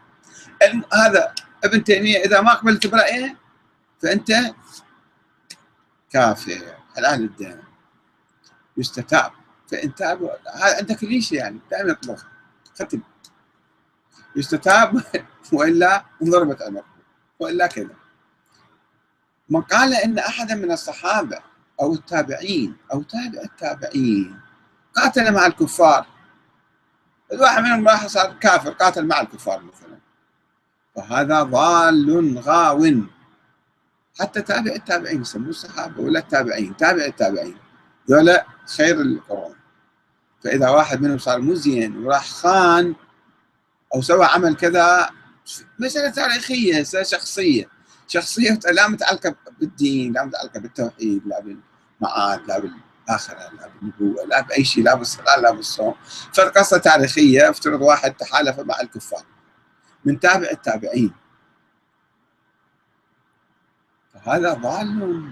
هذا 0.92 1.34
ابن 1.64 1.84
تيمية 1.84 2.18
إذا 2.18 2.40
ما 2.40 2.54
قبلت 2.54 2.86
برأيه 2.86 3.36
فأنت 4.02 4.32
كافر 6.10 6.76
حلال 6.96 7.24
الدم 7.24 7.58
يستتاب. 8.76 9.32
فإن 9.70 9.94
تاب 9.94 10.22
هذا 10.54 10.76
عندك 10.76 11.04
ليش 11.04 11.32
يعني 11.32 11.58
دائما 11.70 11.90
يطلق 11.90 12.26
ختم 12.74 13.00
يستتاب 14.36 15.02
وإلا 15.52 16.04
انضربت 16.22 16.62
عنقه 16.62 16.84
وإلا 17.40 17.66
كذا. 17.66 17.94
من 19.48 19.60
قال 19.60 19.94
إن 19.94 20.18
أحدا 20.18 20.54
من 20.54 20.72
الصحابة 20.72 21.38
أو 21.80 21.94
التابعين 21.94 22.76
أو 22.92 23.02
تابع 23.02 23.40
التابعين 23.44 24.40
قاتل 24.96 25.34
مع 25.34 25.46
الكفار. 25.46 26.06
الواحد 27.32 27.62
منهم 27.62 27.88
راح 27.88 28.06
صار 28.06 28.32
كافر 28.40 28.70
قاتل 28.70 29.06
مع 29.06 29.20
الكفار 29.20 29.62
مثلا. 29.62 29.98
فهذا 30.96 31.42
ضال 31.42 32.38
غاو. 32.38 33.02
حتى 34.20 34.42
تابع 34.42 34.72
التابعين 34.72 35.20
يسموه 35.20 35.48
الصحابه 35.48 36.00
ولا 36.00 36.18
التابعين 36.18 36.76
تابع 36.76 37.04
التابعين. 37.04 37.58
ذولا 38.10 38.46
خير 38.76 39.00
القرون 39.00 39.55
فإذا 40.44 40.68
واحد 40.68 41.02
منهم 41.02 41.18
صار 41.18 41.40
مو 41.40 41.54
زين 41.54 42.04
وراح 42.04 42.28
خان 42.28 42.94
أو 43.94 44.02
سوى 44.02 44.24
عمل 44.24 44.56
كذا 44.56 45.10
مسألة 45.78 46.10
تاريخية 46.10 46.82
شخصية. 47.02 47.68
شخصية 48.08 48.58
لا 48.72 48.88
متعلقة 48.88 49.34
بالدين 49.60 50.12
لا 50.12 50.24
متعلقة 50.24 50.60
بالتوحيد 50.60 51.22
لا 51.26 51.40
بالمعاد 51.40 52.46
لا 52.48 52.58
بالآخرة 52.58 53.38
لا 53.38 53.70
بالنبوة 53.80 54.24
لا 54.24 54.40
بأي 54.40 54.64
شيء 54.64 54.84
لا 54.84 54.94
بالصلاة 54.94 55.40
لا 55.40 55.50
بالصوم. 55.50 55.94
فالقصة 56.34 56.78
تاريخية 56.78 57.50
افترض 57.50 57.82
واحد 57.82 58.14
تحالف 58.14 58.60
مع 58.60 58.80
الكفار. 58.80 59.24
من 60.04 60.20
تابع 60.20 60.48
التابعين. 60.50 61.12
فهذا 64.14 64.52
ضال 64.52 65.30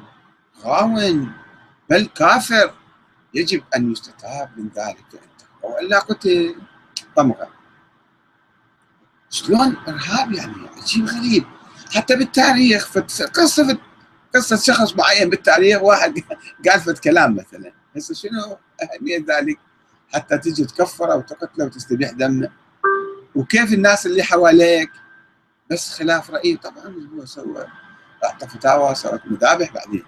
غاو 0.63 0.95
بل 1.91 2.07
كافر. 2.07 2.75
يجب 3.35 3.63
أن 3.77 3.93
يستتاب 3.93 4.51
من 4.57 4.69
ذلك 4.77 5.21
وإلا 5.63 5.99
قتل 5.99 6.57
طمغة. 7.17 7.49
شلون 9.31 9.77
إرهاب 9.89 10.33
يعني؟ 10.33 10.55
شيء 10.87 11.05
غريب. 11.05 11.45
حتى 11.95 12.17
بالتاريخ 12.17 12.99
قصة 13.35 13.79
قصة 14.35 14.57
شخص 14.57 14.97
معين 14.97 15.31
بالتاريخ 15.31 15.83
واحد 15.83 16.15
قال 16.69 16.81
فت 16.81 16.99
كلام 16.99 17.37
مثلا. 17.37 17.73
هسه 17.97 18.15
شنو 18.15 18.59
أهمية 18.83 19.25
ذلك؟ 19.29 19.59
حتى 20.15 20.39
تجي 20.39 20.65
تكفره 20.65 21.17
وتقتله 21.17 21.65
وتستبيح 21.65 22.11
دمه. 22.11 22.51
وكيف 23.35 23.73
الناس 23.73 24.07
اللي 24.07 24.23
حواليك؟ 24.23 24.91
بس 25.71 25.91
خلاف 25.99 26.31
رأيه 26.31 26.57
طبعا 26.57 27.09
هو 27.15 27.25
سوى 27.25 27.67
أعطى 28.25 28.49
فتاوى 28.49 28.95
سوت 28.95 29.21
مذابح 29.27 29.73
بعدين. 29.73 30.05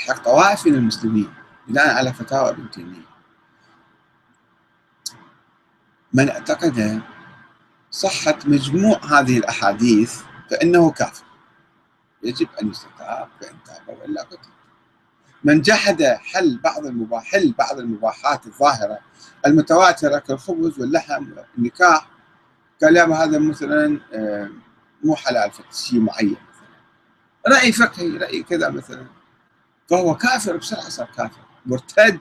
حق 0.00 0.24
طوائف 0.24 0.66
من 0.66 0.74
المسلمين 0.74 1.34
بناء 1.68 1.94
على 1.94 2.12
فتاوى 2.12 2.50
ابن 2.50 2.70
تيمية. 2.70 3.10
من 6.12 6.28
اعتقد 6.28 7.02
صحة 7.90 8.38
مجموع 8.44 9.00
هذه 9.04 9.38
الأحاديث 9.38 10.20
فإنه 10.50 10.90
كافر. 10.90 11.24
يجب 12.22 12.48
أن 12.62 12.70
يستتاب 12.70 13.28
فإن 13.40 13.56
تاب 13.66 13.98
وإلا 13.98 14.22
قتل 14.22 14.48
من 15.44 15.60
جحد 15.60 16.02
حل 16.02 16.58
بعض 16.64 16.86
المباح 16.86 17.24
حل 17.24 17.54
بعض 17.58 17.78
المباحات 17.78 18.46
الظاهرة 18.46 18.98
المتواترة 19.46 20.18
كالخبز 20.18 20.80
واللحم 20.80 21.26
والنكاح 21.56 22.10
قال 22.82 22.96
يا 22.96 23.04
هذا 23.04 23.38
مثلا 23.38 24.00
آه، 24.12 24.50
مو 25.04 25.16
حلال 25.16 25.50
في 25.50 25.62
شيء 25.72 26.00
معين. 26.00 26.36
مثلا 27.46 27.56
رأي 27.58 27.72
فقهي 27.72 28.16
رأي 28.16 28.42
كذا 28.42 28.70
مثلا. 28.70 29.19
فهو 29.90 30.16
كافر 30.16 30.56
بسرعة 30.56 30.88
صار 30.88 31.08
كافر. 31.16 31.40
مرتد 31.66 32.20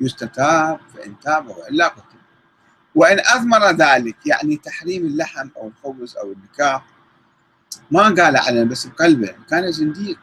يستتاب 0.00 0.80
فإن 0.94 1.20
تاب 1.20 1.48
وإلا 1.48 1.88
قتل. 1.88 2.18
وإن 2.94 3.18
أثمر 3.18 3.70
ذلك 3.70 4.26
يعني 4.26 4.56
تحريم 4.56 5.06
اللحم 5.06 5.48
أو 5.56 5.68
الخبز 5.68 6.16
أو 6.16 6.32
النكاح 6.32 6.84
ما 7.90 8.02
قال 8.02 8.36
علنا 8.36 8.64
بس 8.64 8.86
بقلبه 8.86 9.34
كان 9.50 9.72
زنديق. 9.72 10.18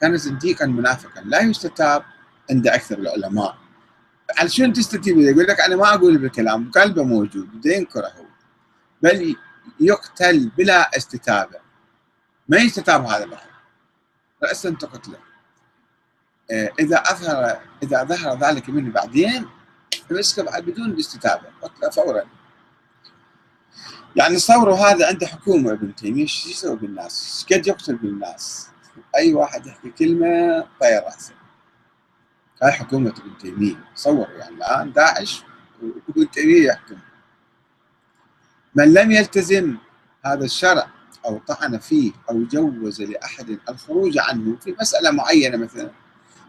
كان 0.00 0.16
زنديقا 0.16 0.66
منافقا. 0.66 1.20
لا 1.20 1.40
يستتاب 1.40 2.02
عند 2.50 2.66
أكثر 2.66 2.98
العلماء. 2.98 3.58
على 4.38 4.48
شنو 4.48 4.72
تستتيب؟ 4.72 5.18
يقول 5.18 5.46
لك 5.46 5.60
أنا 5.60 5.76
ما 5.76 5.94
أقول 5.94 6.18
بالكلام 6.18 6.70
قلبه 6.70 7.02
موجود 7.02 7.52
بده 7.52 7.74
ينكره 7.74 8.06
هو. 8.06 8.24
بل 9.02 9.36
يقتل 9.80 10.48
بلا 10.48 10.96
استتابة. 10.96 11.58
ما 12.48 12.56
يستتاب 12.56 13.04
هذا 13.04 13.26
بعد 13.26 13.48
رأسا 14.42 14.70
تقتله. 14.70 15.27
إذا 16.50 16.96
أظهر 16.96 17.60
إذا 17.82 18.04
ظهر 18.04 18.38
ذلك 18.38 18.68
منه 18.68 18.92
بعدين 18.92 19.46
يمسكه 20.10 20.42
بعد 20.42 20.62
بدون 20.62 20.90
الاستتابة. 20.90 21.42
فورا. 21.92 22.22
يعني 24.16 24.36
تصوروا 24.36 24.76
هذا 24.76 25.06
عنده 25.08 25.26
حكومة 25.26 25.72
ابن 25.72 25.94
تيمية. 25.94 26.26
شو 26.26 26.48
يسوي 26.48 26.76
بالناس؟ 26.76 27.46
قد 27.52 27.66
يقتل 27.66 27.96
بالناس؟ 27.96 28.68
أي 29.16 29.34
واحد 29.34 29.66
يحكي 29.66 29.90
كلمة 29.90 30.60
طير 30.80 31.02
رأسه. 31.04 31.34
هاي 32.62 32.72
حكومة 32.72 33.10
ابن 33.10 33.38
تيمية. 33.38 33.84
تصور 33.96 34.28
يعني 34.30 34.56
الآن 34.56 34.92
داعش 34.92 35.42
وابن 35.82 36.30
تيمية 36.30 36.66
يحكم. 36.66 36.98
من 38.74 38.94
لم 38.94 39.10
يلتزم 39.10 39.76
هذا 40.24 40.44
الشرع 40.44 40.90
أو 41.24 41.38
طعن 41.38 41.78
فيه 41.78 42.12
أو 42.30 42.44
جوز 42.44 43.02
لأحد 43.02 43.58
الخروج 43.68 44.18
عنه 44.18 44.56
في 44.56 44.76
مسألة 44.80 45.10
معينة 45.10 45.56
مثلا 45.56 45.90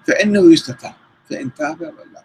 فإنه 0.08 0.53
يستتاب. 0.53 0.94
فإن 1.29 1.53
تاب 1.53 1.82
ولا 1.82 2.24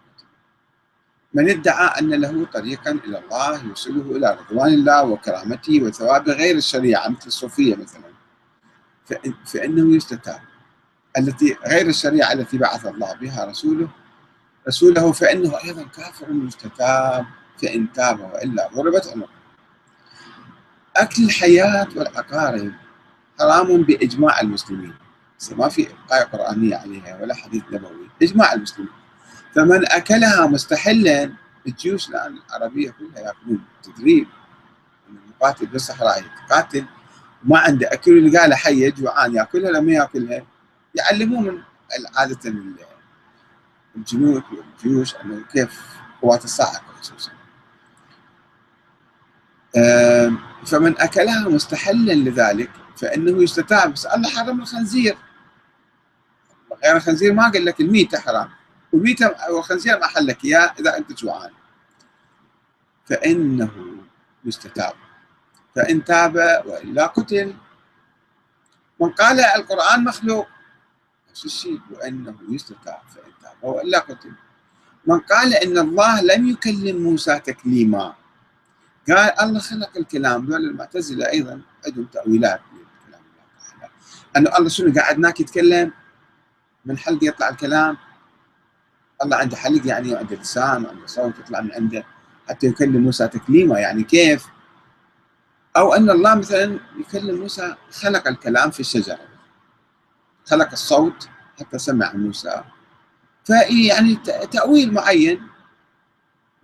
من 1.34 1.50
ادعى 1.50 2.00
أن 2.00 2.10
له 2.10 2.46
طريقا 2.52 2.90
إلى 2.90 3.18
الله 3.18 3.64
يوصله 3.64 4.16
إلى 4.16 4.38
رضوان 4.40 4.72
الله 4.74 5.04
وكرامته 5.04 5.82
وثوابه 5.82 6.32
غير 6.32 6.56
الشريعة 6.56 7.08
مثل 7.08 7.26
الصوفية 7.26 7.76
مثلا. 7.76 8.04
فإنه 9.46 9.96
يستتاب. 9.96 10.40
التي 11.18 11.56
غير 11.66 11.86
الشريعة 11.86 12.32
التي 12.32 12.58
بعث 12.58 12.86
الله 12.86 13.14
بها 13.14 13.44
رسوله 13.44 13.88
رسوله 14.68 15.12
فإنه 15.12 15.58
أيضا 15.64 15.82
كافر 15.82 16.26
يستتاب 16.30 17.26
فإن 17.62 17.92
تاب 17.92 18.20
وإلا 18.20 18.68
ضربت 18.74 19.06
عنقه 19.08 19.28
أكل 20.96 21.24
الحياة 21.24 21.88
والأقارب 21.96 22.72
حرام 23.40 23.82
بإجماع 23.82 24.40
المسلمين. 24.40 24.94
ما 25.52 25.68
في 25.68 25.88
آية 26.12 26.22
قرآنية 26.22 26.76
عليها 26.76 27.22
ولا 27.22 27.34
حديث 27.34 27.62
نبوي. 27.72 28.08
إجماع 28.22 28.52
المسلمين. 28.52 28.90
فمن 29.54 29.92
أكلها 29.92 30.46
مستحلا 30.46 31.32
الجيوش 31.66 32.08
الآن 32.08 32.38
العربية 32.48 32.90
كلها 32.90 33.20
يأكلون. 33.20 33.64
تدريب. 33.82 34.26
المقاتل 35.08 35.66
بالصحراء 35.66 36.24
يقاتل. 36.48 36.84
ما 37.44 37.58
عنده 37.58 37.92
أكل. 37.92 38.26
يلقى 38.26 38.48
له 38.48 38.56
حية 38.56 38.90
جوعان 38.90 39.34
يأكلها 39.34 39.70
لما 39.70 39.92
يأكلها؟ 39.92 40.42
يعلموه 40.94 41.40
من 41.40 41.62
عادة 42.16 42.54
الجنود 43.96 44.42
والجيوش 44.52 45.14
أنه 45.14 45.44
كيف 45.52 45.82
قوات 46.22 46.44
الصاعقة 46.44 46.82
خصوصا 47.00 47.30
فمن 50.66 51.00
أكلها 51.00 51.48
مستحلا 51.48 52.12
لذلك 52.12 52.70
فإنه 52.96 53.42
يستتاب. 53.42 53.92
بس 53.92 54.06
الله 54.06 54.30
حرم 54.30 54.60
الخنزير. 54.60 55.16
غير 56.84 56.96
الخنزير 56.96 57.32
ما 57.32 57.48
قال 57.48 57.64
لك 57.64 57.80
الميتة 57.80 58.18
حرام. 58.18 58.50
والميتة 58.92 59.34
والخنزير 59.50 59.98
ما 59.98 60.06
حلك 60.06 60.44
إياه 60.44 60.74
إذا 60.80 60.96
أنت 60.96 61.12
جوعان. 61.12 61.50
فإنه 63.06 63.70
يستتاب. 64.44 64.92
فإن 65.74 66.04
تاب 66.04 66.36
وإلا 66.66 67.06
قتل. 67.06 67.54
من 69.00 69.10
قال 69.10 69.40
القرآن 69.40 70.04
مخلوق. 70.04 70.48
نفس 71.30 71.44
الشيء 71.44 71.80
وأنه 71.90 72.36
يستتاب. 72.48 72.98
فإن 73.14 73.32
تاب 73.42 73.56
وإلا 73.62 73.98
قتل. 73.98 74.32
من 75.06 75.20
قال 75.20 75.54
إن 75.54 75.78
الله 75.78 76.20
لم 76.20 76.48
يكلم 76.48 77.02
موسى 77.02 77.38
تكليما. 77.38 78.14
قال 79.08 79.40
الله 79.40 79.60
خلق 79.60 79.96
الكلام. 79.96 80.46
ذول 80.46 80.64
المعتزلة 80.64 81.30
أيضا 81.30 81.60
عندهم 81.86 82.04
تأويلات 82.04 82.60
أنه 84.36 84.56
الله 84.58 84.68
شنو 84.68 84.92
قاعد 84.94 85.16
هناك 85.16 85.40
يتكلم؟ 85.40 85.92
من 86.86 86.98
حلق 86.98 87.18
يطلع 87.24 87.48
الكلام. 87.48 87.96
الله 89.22 89.36
عنده 89.36 89.56
حلق 89.56 89.86
يعني 89.86 90.14
وعنده 90.14 90.36
لسان 90.36 90.84
وعنده 90.84 91.06
صوت 91.06 91.38
يطلع 91.38 91.60
من 91.60 91.72
عنده. 91.72 92.04
حتى 92.48 92.66
يكلم 92.66 93.02
موسى 93.02 93.28
تكليما 93.28 93.78
يعني 93.78 94.02
كيف؟ 94.02 94.46
أو 95.76 95.94
أن 95.94 96.10
الله 96.10 96.34
مثلا 96.34 96.78
يكلم 97.00 97.40
موسى 97.40 97.74
خلق 97.90 98.28
الكلام 98.28 98.70
في 98.70 98.80
الشجرة. 98.80 99.18
خلق 100.46 100.70
الصوت 100.72 101.28
حتى 101.60 101.78
سمع 101.78 102.12
موسى. 102.12 102.64
فيعني 103.44 104.16
تأويل 104.50 104.94
معين. 104.94 105.42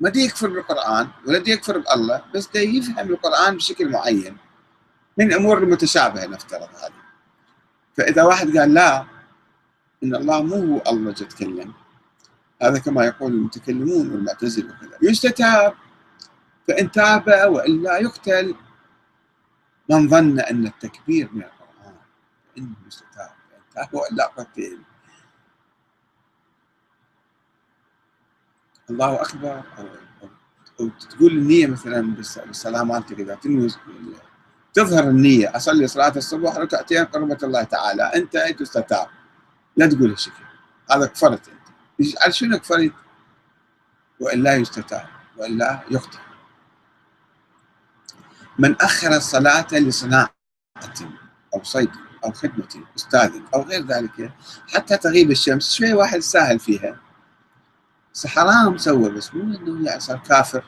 ما 0.00 0.10
دي 0.10 0.24
يكفر 0.24 0.48
بالقرآن 0.50 1.08
ولا 1.26 1.38
دي 1.38 1.50
يكفر 1.50 1.78
بالله 1.78 2.24
بس 2.34 2.48
دي 2.48 2.78
يفهم 2.78 3.08
القرآن 3.10 3.56
بشكل 3.56 3.88
معين. 3.88 4.36
من 5.18 5.32
أمور 5.32 5.58
المتشابهة 5.58 6.26
نفترض 6.26 6.68
هذه. 6.82 7.00
فإذا 7.96 8.22
واحد 8.22 8.56
قال 8.56 8.74
لا 8.74 9.04
إن 10.04 10.14
الله 10.14 10.42
مو 10.42 10.56
هو 10.56 10.82
الله 10.86 11.10
جد 11.12 11.28
تكلم. 11.28 11.72
هذا 12.62 12.78
كما 12.78 13.04
يقول 13.04 13.32
المتكلمون 13.32 14.10
والمعتزلة 14.10 14.74
وكذا. 14.74 14.98
يستتاب. 15.02 15.74
فإن 16.68 16.90
تاب 16.90 17.26
وإلا 17.26 17.98
يقتل 17.98 18.54
من 19.88 20.08
ظن 20.08 20.40
أن 20.40 20.66
التكبير 20.66 21.28
من 21.32 21.42
القرآن 21.42 21.96
فإنه 22.54 22.74
يستتاب. 22.86 23.30
فإن 23.50 23.62
تاب 23.74 23.94
وإلا 23.94 24.26
قتل 24.26 24.78
الله 28.90 29.22
أكبر. 29.22 29.62
أو, 29.78 29.86
أو 30.80 30.88
تقول 30.88 31.32
النية 31.32 31.66
مثلا 31.66 32.14
بالصلاه 32.46 32.82
مالتك 32.82 33.20
اذا 33.20 33.34
تنوي 33.34 33.68
تظهر 34.74 35.04
النية. 35.04 35.56
أصلي 35.56 35.86
صلاة 35.86 36.12
الصبح 36.16 36.56
ركعتين 36.56 37.04
قربة 37.04 37.38
الله 37.42 37.62
تعالى. 37.62 38.02
أنت 38.02 38.36
تستتاب 38.58 39.06
لا 39.76 39.86
تقول 39.86 40.10
هالشكل 40.10 40.44
هذا 40.90 41.06
كفرت 41.06 41.48
أنت. 41.48 42.18
على 42.22 42.32
شنو 42.32 42.58
كفرت؟ 42.58 42.92
وإلا 44.20 44.54
يستتاب 44.56 45.06
وإلا 45.36 45.80
يقتل 45.90 46.18
من 48.58 48.76
أخر 48.80 49.16
الصلاه 49.16 49.66
لصناعة 49.72 50.34
أو 51.54 51.62
صيد 51.62 51.90
أو 52.24 52.32
خدمة 52.32 52.84
أستاذ 52.96 53.32
أو 53.54 53.62
غير 53.62 53.86
ذلك 53.86 54.32
حتى 54.74 54.96
تغيب 54.96 55.30
الشمس 55.30 55.74
شوي 55.74 55.92
واحد 55.92 56.18
ساهل 56.18 56.58
فيها. 56.58 57.00
بس 58.14 58.26
حرام 58.26 58.78
سوى 58.78 59.10
بس 59.10 59.34
مو 59.34 59.56
إنه 59.56 59.86
يعني 59.86 60.00
صار 60.00 60.18
كافر. 60.18 60.64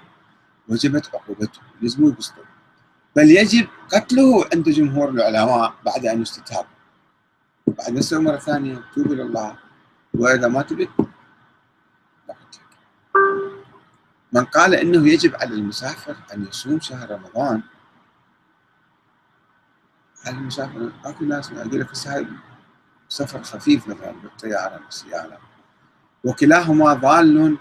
وجبت 0.68 1.10
عقوبته 1.14 1.60
لازم 1.80 2.08
يقسطوا 2.08 2.44
بل 3.16 3.30
يجب 3.30 3.68
قتله 3.92 4.44
عند 4.54 4.68
جمهور 4.68 5.08
العلماء 5.08 5.74
بعد 5.84 6.06
أن 6.06 6.22
يستتاب. 6.22 6.66
بعد 7.78 7.92
نسوي 7.92 8.22
مرة 8.22 8.36
ثانية. 8.36 8.84
توب 8.94 9.12
إلى 9.12 9.22
الله 9.22 9.56
وإذا 10.14 10.48
ما 10.48 10.62
تبت 10.62 10.88
من 14.32 14.44
قال 14.44 14.74
إنه 14.74 15.08
يجب 15.08 15.34
على 15.34 15.54
المسافر 15.54 16.16
أن 16.34 16.46
يصوم 16.46 16.80
شهر 16.80 17.10
رمضان 17.10 17.62
على 20.26 20.36
المسافر 20.36 20.92
أكو 21.04 21.24
ناس 21.24 21.52
أقول 21.52 21.80
لك 21.80 21.94
سفر 23.08 23.42
خفيف 23.42 23.88
مثلا 23.88 24.12
بالطيارة 24.12 24.76
بالسيارة. 24.84 25.38
وكلاهما 26.24 26.94
ضال 26.94 27.58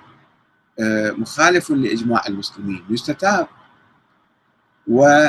آه، 0.80 1.12
مخالف 1.12 1.69
لإجماع 1.71 2.28
المسلمين. 2.28 2.86
يستتاب. 2.89 3.47
و 4.88 5.28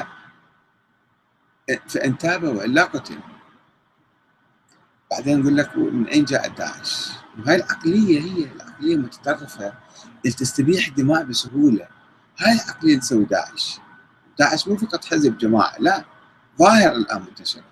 فإن 1.89 2.19
تاب 2.19 2.43
وإلا 2.45 2.85
قتل. 2.85 3.19
بعدين 5.13 5.41
يقول 5.41 5.57
لك 5.57 5.77
من 5.77 6.07
أين 6.07 6.25
جاء 6.25 6.49
داعش 6.49 7.09
وهي 7.39 7.57
العقلية 7.57 8.21
هي 8.21 8.45
العقلية 8.45 8.95
المتطرفة 8.95 9.73
اللي 10.25 10.37
تستبيح 10.37 10.87
الدماء 10.87 11.25
بسهولة. 11.25 11.89
هاي 12.39 12.53
العقلية 12.53 12.91
اللي 12.91 13.01
تسوي 13.01 13.25
داعش. 13.25 13.79
داعش 14.39 14.69
مو 14.69 14.77
فقط 14.77 15.05
حزب 15.05 15.39
جماعة 15.39 15.75
لا 15.79 16.05
ظاهر 16.59 16.93
الآن 16.93 17.21
منتشر 17.21 17.63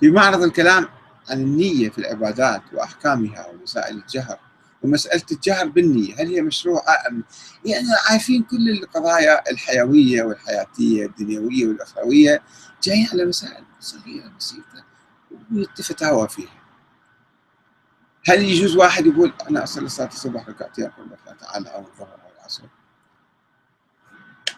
في 0.00 0.10
معرض 0.10 0.42
الكلام 0.42 0.88
عن 1.30 1.40
النية 1.40 1.90
في 1.90 1.98
العبادات 1.98 2.62
وأحكامها 2.72 3.46
ومسائل 3.46 3.96
الجهر 3.96 4.38
ومسألة 4.82 5.22
الجهر 5.32 5.68
بالنية 5.68 6.14
هل 6.14 6.26
هي 6.26 6.42
مشروعة 6.42 7.08
أم؟ 7.08 7.24
يعني 7.64 7.86
عارفين 8.10 8.42
كل 8.42 8.70
القضايا 8.70 9.50
الحيوية 9.50 10.22
والحياتية 10.22 11.06
الدنيوية 11.06 11.66
والأخروية 11.66 12.42
جاية 12.82 13.08
على 13.12 13.24
مسائل 13.24 13.64
صغيرة 13.80 14.32
بسيطة. 14.38 14.89
ويتفتاوى 15.52 16.28
فيها 16.28 16.60
هل 18.26 18.42
يجوز 18.42 18.76
واحد 18.76 19.06
يقول 19.06 19.32
أنا 19.50 19.62
أصلي 19.62 19.88
صلاة 19.88 20.08
الصبح 20.08 20.48
ركعتين 20.48 20.90
الله 20.98 21.36
تعالى 21.40 21.68
أو 21.68 21.80
الظهر 21.80 22.18
أو 22.24 22.30
العصر؟ 22.38 22.62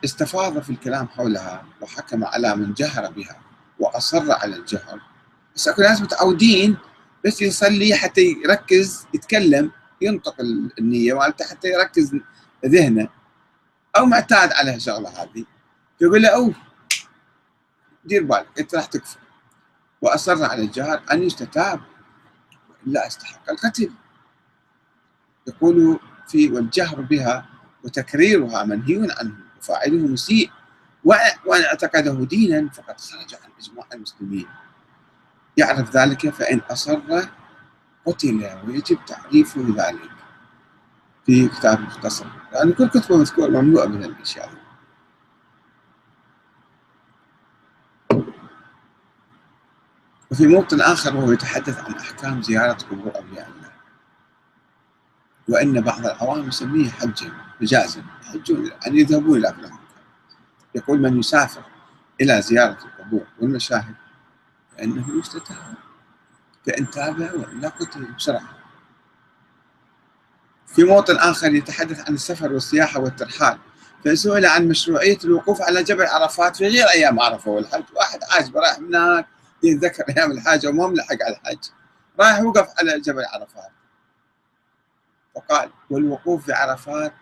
استفاض 0.04 0.58
في 0.58 0.70
الكلام 0.70 1.08
حولها 1.08 1.64
وحكم 1.80 2.24
على 2.24 2.56
من 2.56 2.74
جهر 2.74 3.11
بها 3.11 3.40
وأصر 3.78 4.32
على 4.32 4.56
الجهر. 4.56 5.00
بس 5.56 5.68
أكو 5.68 5.82
ناس 5.82 6.00
متعودين 6.00 6.76
بس 7.24 7.42
يصلي 7.42 7.94
حتى 7.94 8.20
يركز 8.20 9.06
يتكلم 9.14 9.70
ينطق 10.00 10.37
النية 10.78 11.18
مالته 11.18 11.44
حتى 11.44 11.68
يركز 11.68 12.16
ذهنه. 12.66 13.08
أو 13.96 14.06
معتاد 14.06 14.52
على 14.52 14.74
الشغلة 14.74 15.08
هذه. 15.08 15.44
يقول 16.00 16.22
له 16.22 16.28
أوف 16.28 16.54
دير 18.04 18.22
بالك 18.22 18.58
أنت 18.58 18.74
راح 18.74 18.87
تكفر 18.87 19.21
واصر 20.02 20.44
على 20.44 20.62
الجهر 20.62 21.02
أن 21.12 21.22
يستتاب. 21.22 21.80
والا 22.86 23.06
أستحق. 23.06 23.50
القتل. 23.50 23.90
يقول 25.48 25.98
في 26.28 26.48
والجهر 26.48 27.00
بها 27.00 27.46
وتكريرها 27.84 28.64
منهي 28.64 29.08
عنه 29.20 29.34
وفاعله 29.58 30.06
مسيء. 30.06 30.50
وأن 31.04 31.62
اعتقده 31.64 32.24
دينا 32.24 32.70
فقد 32.70 33.00
خرج 33.00 33.34
عن 33.34 33.50
إجماع 33.60 33.86
المسلمين. 33.94 34.46
يعرف 35.56 35.96
ذلك 35.96 36.28
فإن 36.28 36.58
أصر 36.58 37.00
قتل 38.06 38.50
ويجب 38.66 38.98
تعريفه 39.06 39.60
ذلك. 39.76 40.10
في 41.26 41.48
كتاب 41.48 41.80
مختصر. 41.80 42.26
يعني 42.52 42.72
كل 42.72 42.88
كتبه 42.88 43.16
مذكور 43.16 43.50
مملوءه 43.50 43.86
من 43.86 44.04
الاشياء 44.04 44.62
وفي 50.33 50.47
موطن 50.47 50.81
آخر 50.81 51.16
وهو 51.16 51.33
يتحدث 51.33 51.79
عن 51.79 51.95
أحكام 51.95 52.42
زيارة 52.42 52.79
قبور 52.90 53.16
أولياء 53.16 53.49
الله. 53.49 53.71
وأن 55.49 55.81
بعض 55.81 56.07
العوام 56.07 56.49
يسميه 56.49 56.90
حجا 56.90 57.33
مجازا 57.61 58.03
يحجون 58.23 58.71
أن 58.87 58.97
يذهبون 58.97 59.38
إلى 59.38 59.53
فلان 59.53 59.79
يقول 60.75 61.01
من 61.01 61.18
يسافر 61.18 61.62
إلى 62.21 62.42
زيارة 62.42 62.79
القبور 62.85 63.27
والمشاهد 63.40 63.95
فإنه 64.77 65.18
يستتاب 65.18 65.75
فإن 66.66 66.90
تاب 66.90 67.21
وإلا 67.21 67.68
قتل 67.68 68.05
بسرعة. 68.05 68.59
في 70.66 70.85
موطن 70.85 71.16
آخر 71.16 71.55
يتحدث 71.55 72.09
عن 72.09 72.14
السفر 72.14 72.53
والسياحة 72.53 73.01
والترحال. 73.01 73.59
فسئل 74.05 74.47
عن 74.47 74.68
مشروعية 74.68 75.18
الوقوف 75.25 75.62
على 75.62 75.83
جبل 75.83 76.07
عرفات 76.07 76.57
في 76.57 76.68
غير 76.68 76.87
أيام 76.87 77.21
عرفة 77.21 77.51
والحج. 77.51 77.85
واحد 77.97 78.21
عاجبه 78.31 78.61
رايح 78.61 78.79
هناك 78.79 79.32
يتذكر 79.62 80.05
أيام 80.09 80.31
الحاجة 80.31 80.68
وما 80.68 80.87
ملحق 80.87 81.16
على 81.22 81.37
الحج 81.37 81.64
رايح 82.20 82.40
وقف 82.40 82.68
على 82.79 83.01
جبل 83.01 83.25
عرفات. 83.25 83.70
فقال 85.35 85.70
والوقوف 85.90 86.44
في 86.44 86.53
عرفات 86.53 87.14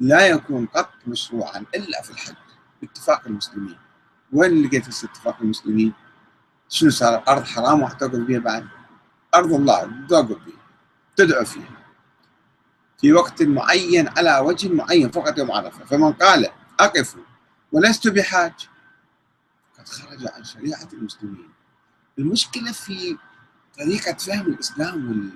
لا 0.00 0.26
يكون 0.26 0.66
قط 0.66 0.90
مشروعا 1.06 1.64
إلا 1.74 2.02
في 2.02 2.10
الحج 2.10 2.34
باتفاق 2.82 3.26
المسلمين. 3.26 3.78
وين 4.32 4.66
لقيت 4.66 4.88
اتفاق 4.88 5.36
المسلمين؟ 5.40 5.92
شنو 6.68 6.90
صار؟ 6.90 7.18
الأرض 7.18 7.44
حرام 7.44 7.82
وراح 7.82 7.92
توقف 7.92 8.18
بها 8.18 8.38
بعد؟ 8.38 8.68
أرض 9.34 9.52
الله 9.52 10.06
توقف 10.08 10.44
بها 10.44 10.64
تدعو 11.16 11.44
فيها. 11.44 11.84
في 13.00 13.12
وقت 13.12 13.42
معين 13.42 14.08
على 14.08 14.38
وجه 14.38 14.68
معين 14.68 15.10
فقط 15.10 15.38
يوم 15.38 15.52
عرفة. 15.52 15.84
فمن 15.84 16.12
قال 16.12 16.50
اقف 16.80 17.16
ولست 17.72 18.08
بحاج 18.08 18.68
قد 19.78 19.88
خرج 19.88 20.26
عن 20.26 20.44
شريعة 20.44 20.88
المسلمين. 20.92 21.54
المشكلة 22.18 22.72
في 22.72 23.16
طريقة 23.78 24.12
فهم 24.12 24.46
الإسلام 24.46 25.30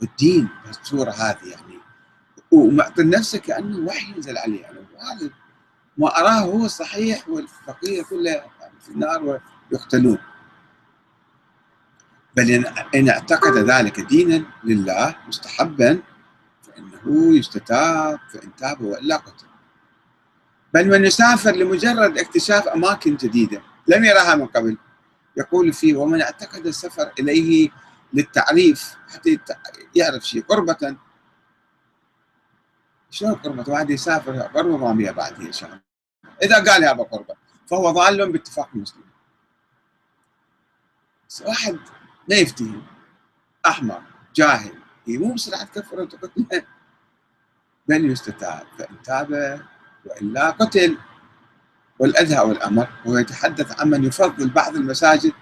والدين 0.00 0.48
بالصورة 0.66 1.10
هذه 1.10 1.46
يعني. 1.50 1.78
ومعطي 2.50 3.02
نفسه 3.02 3.38
كأنه 3.38 3.78
وحي 3.78 4.12
ينزل 4.12 4.38
عليه. 4.38 4.62
يعني 4.62 4.78
وهذا 4.78 5.30
ما 5.98 6.18
أراه 6.18 6.40
هو 6.40 6.64
الصحيح 6.64 7.28
والفقيه 7.28 8.02
كله 8.02 8.42
في 8.80 8.88
النار 8.88 9.40
ويقتلون. 9.72 10.18
بل 12.36 12.66
إن 12.94 13.08
اعتقد 13.08 13.56
ذلك 13.56 14.00
دينا 14.00 14.44
لله 14.64 15.16
مستحبا 15.28 16.02
فإنه 16.62 17.36
يستتاب 17.36 18.20
فإن 18.32 18.56
تاب 18.56 18.80
وإلا 18.80 19.16
قتل. 19.16 19.46
بل 20.74 20.88
من 20.88 21.04
يسافر 21.04 21.50
لمجرد 21.50 22.18
اكتشاف 22.18 22.68
أماكن 22.68 23.16
جديدة 23.16 23.62
لم 23.88 24.04
يراها 24.04 24.34
من 24.34 24.46
قبل. 24.46 24.76
يقول 25.36 25.72
فيه 25.72 25.96
ومن 25.96 26.22
اعتقد 26.22 26.66
السفر 26.66 27.12
إليه 27.18 27.70
للتعريف 28.12 28.96
حتى 29.08 29.38
يعرف 29.94 30.26
شيء 30.26 30.42
قربة. 30.42 30.96
شلون 33.10 33.34
قربة؟ 33.34 33.72
واحد 33.72 33.90
يسافر 33.90 34.40
قربة 34.40 34.76
ما 34.76 34.92
بيها 34.92 35.12
بعد 35.12 35.40
هي 35.42 35.52
شغله 35.52 35.80
إذا 36.42 36.72
قال 36.72 36.84
أبا 36.84 37.02
قربة 37.02 37.34
فهو 37.66 37.90
ضال 37.90 38.32
باتفاق 38.32 38.68
المسلمين 38.74 39.12
واحد 41.46 41.78
لا 42.28 42.36
يفتهم 42.36 42.86
أحمر 43.66 44.02
جاهل. 44.34 44.78
مو 45.08 45.34
بسرعة 45.34 45.64
كفر 45.64 46.00
وتقتله. 46.00 46.66
بل 47.88 48.10
يستتاب. 48.10 48.66
فإن 48.78 49.02
تاب 49.02 49.60
وإلا 50.04 50.50
قتل. 50.50 50.98
والأدهى 52.02 52.40
والأمر 52.40 52.88
وهو 53.04 53.18
يتحدث 53.18 53.80
عن 53.80 53.90
من 53.90 54.04
يفضل 54.04 54.48
بعض 54.48 54.76
المساجد 54.76 55.32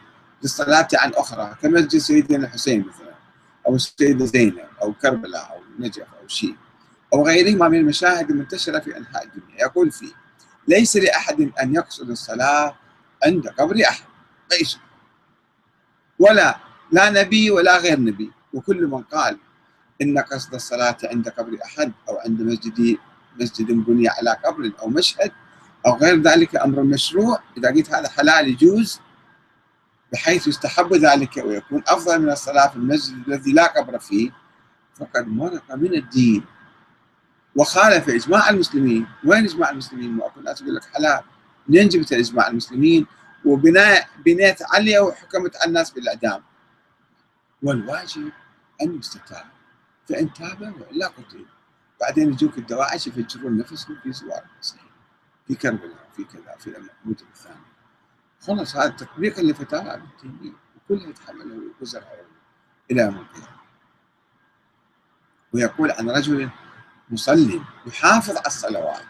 للصلاة 0.42 0.88
عن 0.94 1.10
أخرى 1.14 1.56
كمسجد 1.62 1.98
سيدنا 1.98 2.46
الحسين 2.46 2.80
مثلا 2.80 3.14
أو 3.66 3.74
السيدة 3.74 4.24
زينب 4.24 4.58
أو 4.82 4.92
كربلاء 4.92 5.50
أو 5.50 5.84
نجف 5.84 6.06
أو 6.22 6.28
شيء 6.28 6.56
أو 7.14 7.26
غيرهما 7.26 7.68
من 7.68 7.78
المشاهد 7.78 8.30
المنتشرة 8.30 8.78
في 8.78 8.96
أنحاء 8.96 9.24
الدنيا 9.24 9.60
يقول 9.60 9.90
فيه 9.90 10.12
ليس 10.68 10.96
لأحد 10.96 11.50
أن 11.62 11.74
يقصد 11.74 12.10
الصلاة 12.10 12.76
عند 13.24 13.48
قبر 13.48 13.82
أحد 13.88 14.04
ليس 14.52 14.78
ولا 16.18 16.58
لا 16.92 17.10
نبي 17.10 17.50
ولا 17.50 17.78
غير 17.78 18.00
نبي. 18.00 18.30
وكل 18.52 18.86
من 18.86 19.02
قال 19.02 19.38
إن 20.02 20.18
قصد 20.18 20.54
الصلاة 20.54 20.96
عند 21.04 21.28
قبر 21.28 21.58
أحد 21.64 21.92
أو 22.08 22.18
عند 22.18 22.42
مسجد 22.42 22.98
مسجد 23.40 23.66
بني 23.66 24.08
على 24.08 24.36
قبر 24.44 24.72
أو 24.82 24.88
مشهد 24.88 25.32
أو 25.86 25.96
غير 25.96 26.22
ذلك 26.22 26.56
أمر 26.56 26.82
مشروع. 26.82 27.42
إذا 27.58 27.68
قلت 27.68 27.94
هذا 27.94 28.08
حلال 28.08 28.48
يجوز 28.48 29.00
بحيث 30.12 30.48
يستحب 30.48 30.94
ذلك 30.94 31.36
ويكون 31.36 31.82
أفضل 31.88 32.22
من 32.22 32.30
الصلاة 32.30 32.68
في 32.68 32.76
المسجد 32.76 33.28
الذي 33.28 33.52
لا 33.52 33.66
قبر 33.66 33.98
فيه 33.98 34.30
فقد 34.94 35.28
مرق 35.28 35.74
من 35.74 35.94
الدين. 35.94 36.44
وخالف 37.56 38.08
إجماع 38.08 38.50
المسلمين. 38.50 39.06
وين 39.24 39.44
إجماع 39.44 39.70
المسلمين؟ 39.70 40.20
الناس 40.36 40.60
يقول 40.62 40.74
لك 40.74 40.84
حلال. 40.84 41.20
منين 41.68 41.88
جبت 41.88 42.12
إجماع 42.12 42.48
المسلمين؟ 42.48 43.06
وبناء 43.44 44.08
بنيت 44.24 44.58
عليه 44.62 45.00
وحكمت 45.00 45.56
على 45.56 45.68
الناس 45.68 45.90
بالإعدام. 45.90 46.42
والواجب 47.62 48.32
أن 48.82 48.98
يستتاب. 48.98 49.44
فإن 50.08 50.32
تاب 50.32 50.74
وإلا 50.80 51.06
قتل. 51.06 51.44
بعدين 52.00 52.32
يجوك 52.32 52.58
الدواعش 52.58 53.06
يفجرون 53.06 53.58
نفسهم 53.58 53.96
في 54.02 54.12
سوار 54.12 54.42
المسيح 54.54 54.89
في 55.50 55.56
كربلاء 55.56 56.08
في 56.16 56.24
كذا 56.24 56.56
في 56.58 56.66
المدن 56.66 57.24
الثانية. 57.32 57.70
خلص 58.40 58.76
هذا 58.76 58.88
تطبيقا 58.88 59.42
لفتاوى 59.42 59.94
ابن 59.94 60.06
تيمية 60.20 60.52
وكلها 60.76 61.08
يتحمله 61.08 61.62
وزر 61.80 62.04
إلى 62.90 63.02
يوم 63.02 63.16
القيامة. 63.16 63.60
ويقول 65.52 65.90
عن 65.90 66.10
رجل 66.10 66.50
مصلي 67.10 67.62
يحافظ 67.86 68.36
على 68.36 68.46
الصلوات 68.46 69.02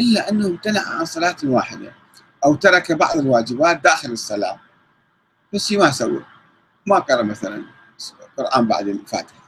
إلا 0.00 0.30
أنه 0.30 0.46
امتنع 0.46 0.88
عن 0.88 1.04
صلاة 1.04 1.36
واحدة 1.44 1.94
أو 2.44 2.54
ترك 2.54 2.92
بعض 2.92 3.16
الواجبات 3.16 3.80
داخل 3.80 4.10
الصلاة. 4.10 4.60
بس 5.54 5.72
ما 5.72 5.90
سوى. 5.90 6.24
ما 6.86 6.98
قرأ 6.98 7.22
مثلا 7.22 7.64
القرآن 8.20 8.68
بعد 8.68 8.88
الفاتحة. 8.88 9.40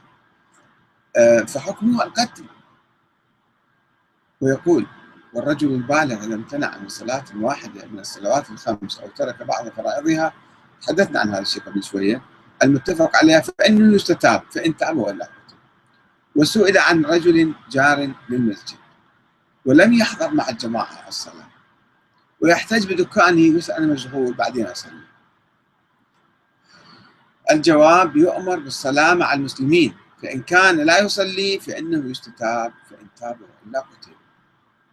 آه، 1.17 1.41
فحكمه 1.41 2.05
القتل. 2.05 2.45
ويقول 4.41 4.87
والرجل 5.35 5.75
البالغ 5.75 6.25
إذا 6.25 6.35
امتنع 6.35 6.79
من 6.79 6.89
صلاة 6.89 7.25
واحدة 7.37 7.87
من 7.87 7.99
الصلوات 7.99 8.51
الخمس 8.51 8.99
أو 8.99 9.09
ترك 9.09 9.43
بعض 9.43 9.69
فرائضها. 9.69 10.33
تحدثنا 10.83 11.21
عن 11.21 11.29
هذا 11.29 11.41
الشيء 11.41 11.63
قبل 11.63 11.83
شوية. 11.83 12.23
المتفق 12.63 13.17
عليها 13.17 13.41
فإنه 13.41 13.95
يستتاب 13.95 14.43
فإن 14.51 14.77
تاب 14.77 14.97
ولا 14.97 15.29
وسئل 16.37 16.79
عن 16.79 17.05
رجل 17.05 17.55
جار 17.71 18.15
للمسجد 18.29 18.79
ولم 19.65 19.93
يحضر 19.93 20.31
مع 20.35 20.49
الجماعة 20.49 21.09
الصلاة 21.09 21.49
ويحتاج 22.41 22.93
بدكانه 22.93 23.55
ويسأل 23.55 23.89
مشغول 23.89 24.35
بعدين 24.35 24.67
أصلي. 24.67 25.03
الجواب 27.53 28.17
يؤمر 28.17 28.59
بالصلاة 28.59 29.15
مع 29.15 29.33
المسلمين 29.33 29.95
فإن 30.23 30.43
كان 30.43 30.77
لا 30.77 30.99
يصلي 31.01 31.61
فإنه 31.61 32.11
يستتاب 32.11 32.73
فإن 32.91 33.07
تاب 33.17 33.37
وإلا 33.41 33.81
قتل. 33.81 34.12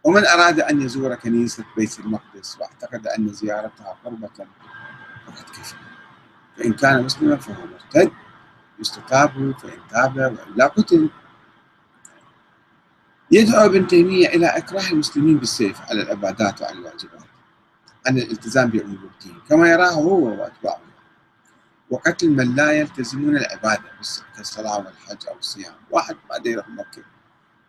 ومن 0.04 0.26
أراد 0.26 0.60
أن 0.60 0.82
يزور 0.82 1.14
كنيسة 1.14 1.64
بيت 1.76 1.98
المقدس 2.00 2.58
واعتقد 2.60 3.06
أن 3.06 3.28
زيارتها 3.28 3.96
قربة 4.04 4.28
فقد 5.26 5.50
كفر 5.50 5.76
فإن 6.56 6.72
كان 6.72 7.02
مسلما 7.04 7.36
فهو 7.36 7.66
مرتد 7.66 8.12
يستتاب 8.78 9.54
فإن 9.58 9.78
تاب 9.90 10.16
وإلا 10.16 10.66
قتل. 10.66 11.10
يدعو 13.30 13.66
ابن 13.66 13.86
تيمية 13.86 14.28
إلى 14.28 14.46
إكراه 14.46 14.90
المسلمين 14.90 15.38
بالسيف 15.38 15.80
على 15.80 16.02
العبادات 16.02 16.62
وعلى 16.62 16.78
الواجبات 16.78 17.24
عن 18.06 18.18
الالتزام 18.18 18.70
بأمور 18.70 19.10
الدين 19.12 19.40
كما 19.48 19.68
يراه 19.68 19.90
هو 19.90 20.40
وأتباعه. 20.40 20.80
وقتل 21.90 22.30
من 22.30 22.54
لا 22.54 22.72
يلتزمون 22.72 23.36
العبادة 23.36 23.82
كالصلاة 24.36 24.78
والحج 24.78 25.28
أو 25.28 25.38
الصيام. 25.38 25.74
واحد 25.90 26.16
ما 26.30 26.50
يروح 26.50 26.68
مكة 26.68 27.02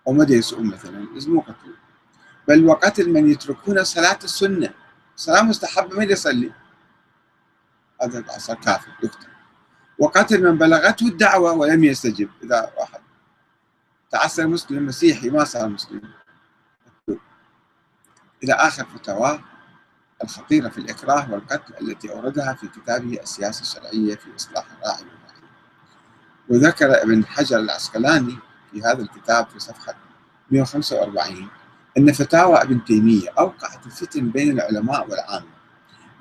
أو 0.08 0.14
ما 0.14 0.26
يسوق 0.30 0.60
مثلا 0.60 1.06
لازم 1.14 1.40
قتله 1.40 1.91
بل 2.48 2.66
وقتل 2.66 3.10
من 3.10 3.32
يتركون 3.32 3.84
صلاة 3.84 4.20
السنة. 4.24 4.74
صلاة 5.16 5.42
مستحبة 5.42 6.00
من 6.00 6.10
يصلي؟ 6.10 6.52
هذا 8.02 8.24
صار 8.38 8.56
كافر 8.56 8.92
يقتل 9.04 9.28
وقتل 10.00 10.44
من 10.44 10.58
بلغته 10.58 11.08
الدعوة 11.08 11.54
ولم 11.54 11.84
يستجب 11.84 12.30
إذا 12.44 12.72
واحد. 12.80 13.02
تعسر 14.12 14.48
مسلم 14.48 14.86
مسيحي 14.86 15.30
ما 15.30 15.44
صار 15.44 15.70
مسلم. 15.70 16.02
إلى 18.44 18.54
آخر 18.54 18.86
فتاواه 18.86 19.40
الخطيرة 20.24 20.70
في 20.70 20.78
الإكراه 20.78 21.32
والقتل 21.32 21.74
التي 21.82 22.12
أوردها 22.12 22.54
في 22.54 22.68
كتابه 22.68 23.20
السياسة 23.24 23.62
الشرعية 23.62 24.16
في 24.16 24.36
إصلاح 24.36 24.66
الراعي 24.72 25.04
والرعية 25.04 25.42
وذكر 26.50 27.04
ابن 27.04 27.26
حجر 27.26 27.60
العسقلاني 27.60 28.38
في 28.72 28.82
هذا 28.82 29.02
الكتاب 29.02 29.48
في 29.48 29.60
صفحة 29.60 29.96
145 30.52 31.50
أن 31.98 32.12
فتاوى 32.12 32.62
ابن 32.62 32.86
تيمية 32.86 33.30
أوقعت 33.40 33.86
الفتن 33.86 34.30
بين 34.30 34.52
العلماء 34.52 35.10
والعامة 35.10 35.48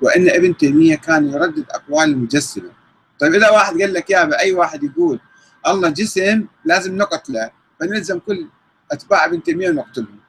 وأن 0.01 0.29
ابن 0.29 0.57
تيمية 0.57 0.95
كان 0.95 1.29
يردد 1.29 1.65
أقوال 1.69 2.09
المجسمة 2.09 2.71
طيب 3.19 3.33
إذا 3.33 3.49
واحد 3.49 3.81
قال 3.81 3.93
لك 3.93 4.09
يا 4.09 4.39
أي 4.39 4.53
واحد 4.53 4.83
يقول 4.83 5.19
الله 5.67 5.89
جسم 5.89 6.45
لازم 6.65 6.97
نقتله 6.97 7.51
فنلزم 7.79 8.19
كل 8.19 8.47
أتباع 8.91 9.25
ابن 9.25 9.43
تيمية 9.43 9.69
ونقتلهم. 9.69 10.19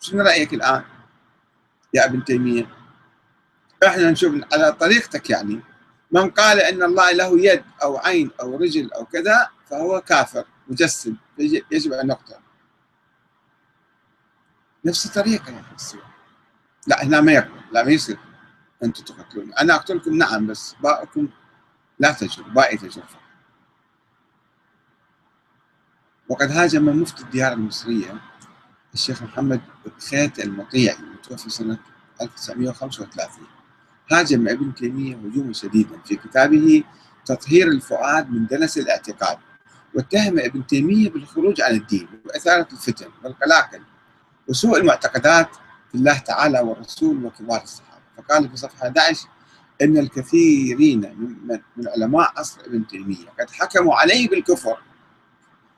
شنو 0.00 0.22
رأيك 0.22 0.54
الآن؟ 0.54 0.82
يا 1.94 2.04
ابن 2.04 2.24
تيمية 2.24 2.66
إحنا 3.86 4.10
نشوف 4.10 4.34
على 4.52 4.72
طريقتك 4.72 5.30
يعني. 5.30 5.60
من 6.12 6.30
قال 6.30 6.60
أن 6.60 6.82
الله 6.82 7.12
له 7.12 7.40
يد 7.40 7.62
أو 7.82 7.98
عين 7.98 8.30
أو 8.40 8.56
رجل 8.56 8.92
أو 8.92 9.04
كذا 9.04 9.48
فهو 9.70 10.00
كافر 10.00 10.44
مجسم 10.68 11.14
يجب 11.70 11.92
أن 11.92 12.06
نقتل 12.06 12.34
نفس 14.84 15.06
الطريقة 15.06 15.60
أخي 15.60 15.98
لا 16.86 17.04
هنا 17.04 17.20
ما 17.20 17.32
يقبل 17.32 17.60
لا 17.72 17.84
ما 17.84 17.90
يصير. 17.90 18.18
أنتم 18.82 19.04
تقتلون. 19.04 19.52
أنا 19.54 19.74
اقتلكم 19.74 20.14
نعم 20.14 20.46
بس 20.46 20.74
باقكم 20.82 21.28
لا 21.98 22.12
تجر 22.12 22.42
باقي 22.42 22.76
تجر 22.76 23.02
وقد 26.28 26.50
هاجم 26.50 27.00
مفتي 27.02 27.22
الديار 27.22 27.52
المصرية 27.52 28.14
الشيخ 28.94 29.22
محمد 29.22 29.60
خيت 30.10 30.38
المطيعي 30.38 30.96
المتوفى 30.98 31.50
سنة 31.50 31.78
1935 32.22 33.46
هاجم 34.12 34.48
ابن 34.48 34.74
تيمية 34.74 35.16
هجوما 35.16 35.52
شديدا 35.52 35.98
في 36.04 36.16
كتابه 36.16 36.84
تطهير 37.24 37.68
الفؤاد 37.68 38.30
من 38.30 38.46
دنس 38.46 38.78
الاعتقاد 38.78 39.38
واتهم 39.94 40.38
ابن 40.38 40.66
تيمية 40.66 41.10
بالخروج 41.10 41.60
عن 41.60 41.74
الدين 41.74 42.08
وإثارة 42.24 42.68
الفتن 42.72 43.10
والقلاقل. 43.24 43.80
وسوء 44.48 44.78
المعتقدات 44.78 45.48
في 45.88 45.94
الله 45.94 46.18
تعالى 46.18 46.60
والرسول 46.60 47.24
وكبار 47.24 47.62
الصحابة. 47.62 48.00
فقال 48.16 48.48
في 48.48 48.56
صفحة 48.56 48.82
11 48.82 49.28
أن 49.82 49.98
الكثيرين 49.98 51.00
من, 51.76 51.88
علماء 51.88 52.32
عصر 52.36 52.60
ابن 52.60 52.86
تيمية 52.86 53.28
قد 53.40 53.50
حكموا 53.50 53.94
عليه 53.94 54.28
بالكفر. 54.28 54.78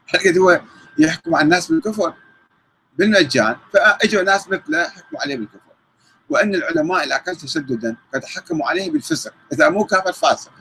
حقد 0.06 0.38
هو 0.38 0.60
يحكم 0.98 1.34
على 1.34 1.44
الناس 1.44 1.72
بالكفر؟ 1.72 2.14
بالمجان. 2.98 3.56
فأجوا 3.72 4.22
ناس 4.22 4.48
مثله 4.48 4.88
حكموا 4.88 5.20
عليه 5.22 5.36
بالكفر. 5.36 5.72
وأن 6.28 6.54
العلماء 6.54 7.04
الأقل 7.04 7.36
تشددا 7.36 7.96
قد 8.14 8.24
حكموا 8.24 8.68
عليه 8.68 8.90
بالفسق. 8.90 9.34
إذا 9.52 9.68
مو 9.68 9.84
كافر 9.84 10.12
فاسق. 10.12 10.52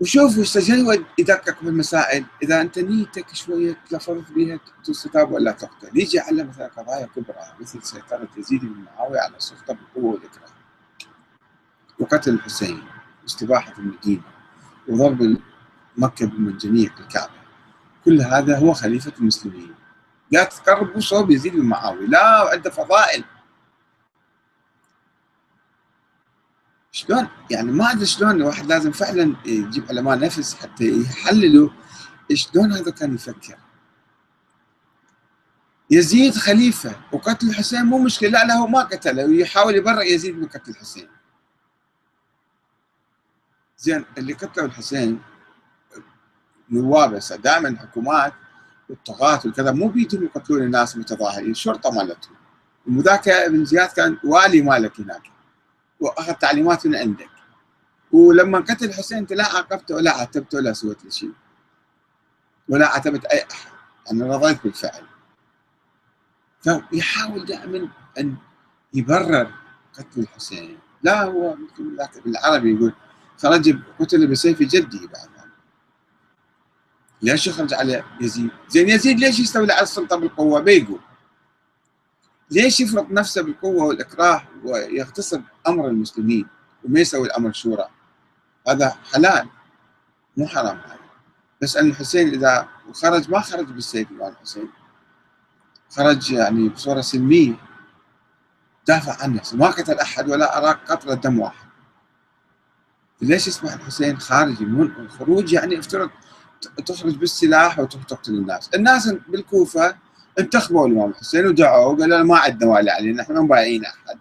وشوفوا 0.00 0.42
استجل 0.42 1.04
يدقق 1.18 1.62
بالمسائل. 1.62 2.24
إذا 2.42 2.60
أنت 2.60 2.78
نيتك 2.78 3.34
شوية 3.34 3.76
تلفظت 3.90 4.32
بها 4.32 4.60
تستتاب 4.84 5.32
ولا 5.32 5.52
تقتل 5.52 5.98
يجي 5.98 6.20
على 6.20 6.44
مثلا 6.44 6.66
قضايا 6.66 7.06
كبرى 7.16 7.54
مثل 7.60 7.82
سيطرة 7.82 8.28
يزيد 8.36 8.60
بن 8.60 8.84
معاويه 8.84 9.20
على 9.20 9.36
السلطة 9.36 9.74
بالقوه 9.74 10.12
والاكراه 10.12 10.48
وقتل 11.98 12.34
الحسين 12.34 12.82
واستباحة 13.22 13.74
المدينة 13.78 14.22
وضرب 14.88 15.36
مكة 15.96 16.26
بالمنجنيق 16.26 16.92
الكعبة. 17.00 17.32
كل 18.04 18.20
هذا 18.20 18.58
هو 18.58 18.72
خليفة 18.72 19.12
المسلمين. 19.20 19.74
لا 20.30 20.44
تقربوا 20.44 21.00
صوب 21.00 21.30
يزيد 21.30 21.52
بن 21.52 21.64
معاويه 21.64 22.06
لا 22.06 22.50
عنده 22.52 22.70
فضائل. 22.70 23.24
شلون؟ 26.98 27.28
يعني 27.50 27.72
ما 27.72 27.92
أدري 27.92 28.06
شلون 28.06 28.30
الواحد 28.30 28.66
لازم 28.66 28.92
فعلا 28.92 29.36
يجيب 29.46 29.84
علماء 29.88 30.18
نفس 30.18 30.54
حتى 30.54 31.00
يحللوا 31.00 31.70
شلون 32.34 32.72
هذا 32.72 32.90
كان 32.90 33.14
يفكر. 33.14 33.58
يزيد 35.90 36.34
خليفة 36.34 36.96
وقتل 37.12 37.48
الحسين 37.48 37.84
مو 37.84 37.98
مشكلة 37.98 38.30
لا 38.30 38.44
لا 38.44 38.54
هو 38.54 38.66
ما 38.66 38.82
قتله 38.82 39.24
ويحاول 39.24 39.76
يبرئ 39.76 40.14
يزيد 40.14 40.38
من 40.38 40.48
قتل 40.48 40.70
الحسين. 40.70 41.08
زين 43.78 44.04
اللي 44.18 44.32
قتلوا 44.32 44.66
الحسين 44.66 45.20
نواب 46.70 47.20
دائما 47.42 47.68
الحكومات 47.68 48.32
والطغاة 48.88 49.40
وكذا 49.46 49.72
مو 49.72 49.88
بيتم 49.88 50.24
يقتلون 50.24 50.62
الناس 50.62 50.94
المتظاهرين 50.94 51.50
الشرطة 51.50 51.90
مالتهم. 51.90 52.36
وذاك 52.86 53.28
ابن 53.28 53.64
زياد 53.64 53.88
كان 53.88 54.18
والي 54.24 54.62
مالك 54.62 55.00
هناك. 55.00 55.37
وأخذ 56.00 56.32
تعليمات 56.32 56.86
من 56.86 56.96
عندك. 56.96 57.30
ولما 58.12 58.58
قتل 58.58 58.92
حسين 58.92 59.18
انت 59.18 59.32
لا 59.32 59.44
عاقبته 59.44 59.94
ولا 59.94 60.12
عاتبته 60.12 60.58
ولا 60.58 60.72
سويت 60.72 61.04
له 61.04 61.10
شيء. 61.10 61.32
ولا 62.68 62.88
عاتبت 62.88 63.24
أي 63.24 63.44
أحد. 63.52 63.70
أنا 64.12 64.36
رضيت 64.36 64.64
بالفعل. 64.64 65.02
فيحاول 66.62 67.44
دائما 67.44 67.88
أن 68.18 68.36
يبرر 68.94 69.52
قتل 69.98 70.20
الحسين 70.20 70.78
لا 71.02 71.24
هو 71.24 71.56
بالعربي 72.24 72.74
يقول 72.74 72.92
خرج 73.38 73.78
قتل 74.00 74.26
بسيف 74.26 74.62
جدي 74.62 75.06
بعد. 75.06 75.28
ليش 77.22 77.46
يخرج 77.46 77.74
على 77.74 78.04
يزيد؟ 78.20 78.50
زين 78.68 78.88
يزيد 78.88 79.20
ليش 79.20 79.40
يستولي 79.40 79.72
على 79.72 79.82
السلطة 79.82 80.16
بالقوة؟ 80.16 80.60
بيقول 80.60 81.00
ليش 82.50 82.80
يفرض 82.80 83.12
نفسه 83.12 83.42
بالقوة 83.42 83.84
والإكراه 83.84 84.42
ويغتصب 84.64 85.42
أمر 85.66 85.88
المسلمين 85.88 86.46
وما 86.84 87.00
يسوي 87.00 87.26
الأمر 87.26 87.52
شورى؟ 87.52 87.88
هذا 88.68 88.96
حلال 89.12 89.48
مو 90.36 90.46
حرام. 90.46 90.78
هذا 90.78 90.98
بس 91.62 91.76
أن 91.76 91.86
الحسين 91.86 92.28
إذا 92.28 92.68
خرج 92.92 93.30
ما 93.30 93.40
خرج 93.40 93.66
بالسيف 93.66 94.10
مال 94.10 94.28
الحسين. 94.28 94.68
خرج 95.90 96.30
يعني 96.30 96.68
بصورة 96.68 97.00
سلميه 97.00 97.54
دافع 98.86 99.22
عن 99.22 99.34
نفسه 99.34 99.56
ما 99.56 99.66
قتل 99.66 99.98
أحد 99.98 100.28
ولا 100.28 100.58
أراك 100.58 100.78
قطره 100.88 101.14
دم 101.14 101.40
واحد. 101.40 101.68
ليش 103.22 103.46
يسمح 103.46 103.72
الحسين 103.72 104.18
خارجي؟ 104.18 104.64
من 104.64 105.08
خروج 105.08 105.52
يعني 105.52 105.78
افترض 105.78 106.10
تخرج 106.86 107.16
بالسلاح 107.16 107.78
وتقتل 107.78 108.34
الناس. 108.34 108.70
الناس 108.74 109.08
بالكوفة 109.28 109.96
انتخبوا 110.38 110.86
الامام 110.86 111.10
الحسين 111.10 111.46
ودعوه 111.46 111.86
وقالوا 111.86 112.22
ما 112.22 112.38
عندنا 112.38 112.70
والي 112.70 112.90
علينا 112.90 113.22
إحنا 113.22 113.40
ما 113.40 113.48
بايعين 113.48 113.84
أحد. 113.84 114.18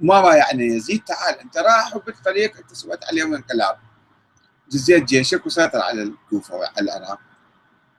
ما 0.00 0.20
بايعنا 0.20 0.62
يزيد 0.62 1.04
تعال 1.04 1.38
أنت 1.38 1.58
راح 1.58 1.96
وبالطريق 1.96 2.56
أنت 2.56 2.74
سويت 2.74 3.04
عليهم 3.04 3.34
انقلاب. 3.34 3.76
جزيت 4.70 5.04
جيشك 5.04 5.46
وسيطر 5.46 5.78
على 5.78 6.02
الكوفة 6.02 6.54
وعلى 6.54 6.80
العراق. 6.80 7.18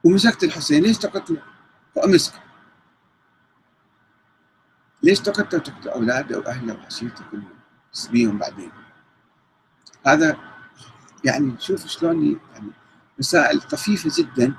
ومسكت 0.04 0.43
الحسين 0.43 0.84
ليش 0.84 0.97
تقتله؟ 0.97 1.41
وامسك 1.95 2.34
ليش 5.04 5.19
تقتل؟ 5.19 5.60
تقتل 5.60 5.89
أولاده 5.89 6.39
وأهله 6.39 6.73
وعشيرته 6.73 7.23
كلهم 7.32 7.56
تسبيهم 7.93 8.38
بعدين. 8.38 8.71
هذا 10.06 10.38
يعني 11.23 11.56
شوف 11.60 11.88
شلون 11.88 12.39
يعني 12.54 12.71
مسائل 13.19 13.62
طفيفة 13.62 14.12
جدا. 14.23 14.54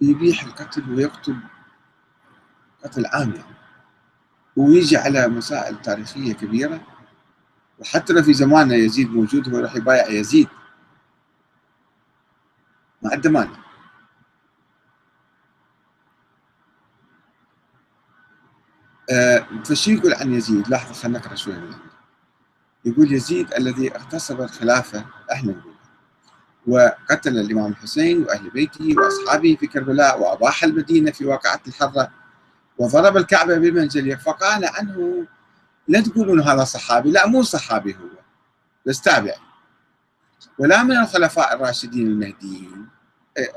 يبيح 0.00 0.42
القتل 0.42 0.94
ويقتل 0.94 1.36
قتل 2.84 3.06
عام 3.06 3.30
يعني 3.34 3.54
ويجي 4.56 4.96
على 4.96 5.28
مسائل 5.28 5.82
تاريخية 5.82 6.32
كبيرة 6.32 6.80
وحتى 7.78 8.12
لو 8.12 8.22
في 8.22 8.34
زماننا 8.34 8.74
يزيد 8.74 9.10
موجود 9.10 9.54
هو 9.54 9.58
راح 9.60 9.76
يبايع 9.76 10.08
يزيد. 10.08 10.48
ما 13.02 13.10
عنده 13.12 13.30
مانع 13.30 13.56
آه 19.10 19.46
فشي 19.64 19.94
يقول 19.94 20.14
عن 20.14 20.32
يزيد؟ 20.34 20.68
لحظة 20.68 20.94
خلينا 20.94 21.18
نقرأ 21.18 21.34
شوي 21.34 21.54
من 21.54 21.74
يقول 22.84 23.12
يزيد 23.12 23.54
الذي 23.54 23.96
اغتصب 23.96 24.40
الخلافة 24.40 25.04
إحنا 25.32 25.52
نقول 25.52 25.74
وقتل 26.66 27.38
الإمام 27.38 27.70
الحسين 27.72 28.22
وأهل 28.22 28.50
بيته 28.50 28.94
وأصحابه 28.98 29.56
في 29.60 29.66
كربلاء 29.66 30.20
وأباح 30.22 30.64
المدينة 30.64 31.10
في 31.10 31.26
واقعة 31.26 31.60
الحرة. 31.68 32.10
وضرب 32.78 33.16
الكعبة 33.16 33.58
بالمنجلية 33.58 34.14
فقال 34.14 34.64
عنه 34.64 35.26
لا 35.88 36.00
تقولون 36.00 36.40
هذا 36.40 36.64
صحابي. 36.64 37.10
لا 37.10 37.26
مو 37.26 37.42
صحابي 37.42 37.94
هو 37.94 38.08
بس 38.86 39.00
تابعي 39.00 39.36
ولا 40.58 40.82
من 40.82 40.96
الخلفاء 40.96 41.54
الراشدين 41.54 42.06
المهديين. 42.06 42.88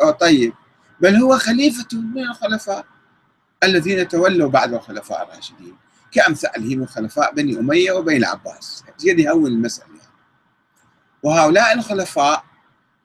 أو 0.01 0.11
طيب. 0.11 0.53
بل 1.01 1.15
هو 1.15 1.37
خليفة 1.37 1.87
من 1.93 2.23
الخلفاء 2.23 2.85
الذين 3.63 4.07
تولوا 4.07 4.49
بعد 4.49 4.73
الخلفاء 4.73 5.23
الراشدين. 5.23 5.75
كأمثاله 6.11 6.75
من 6.75 6.87
خلفاء 6.87 7.33
بني 7.35 7.59
أمية 7.59 7.91
وبني 7.91 8.17
العباس. 8.17 8.83
هذه 9.05 9.29
أول 9.29 9.51
المسألة 9.51 9.87
يعني. 9.87 10.11
وهؤلاء 11.23 11.73
الخلفاء 11.73 12.43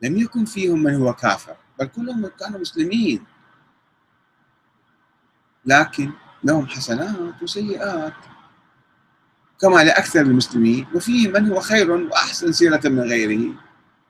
لم 0.03 0.17
يكن 0.17 0.45
فيهم 0.45 0.83
من 0.83 0.95
هو 0.95 1.13
كافر 1.13 1.57
بل 1.79 1.87
كلهم 1.87 2.27
كانوا 2.27 2.61
مسلمين. 2.61 3.25
لكن 5.65 6.11
لهم 6.45 6.67
حسنات 6.67 7.43
وسيئات. 7.43 8.13
كما 9.61 9.85
لأكثر 9.85 10.21
المسلمين 10.21 10.87
وفيه 10.95 11.29
من 11.29 11.49
هو 11.49 11.61
خير 11.61 11.91
وأحسن 11.91 12.53
سيرة 12.53 12.81
من 12.85 13.01
غيره. 13.01 13.55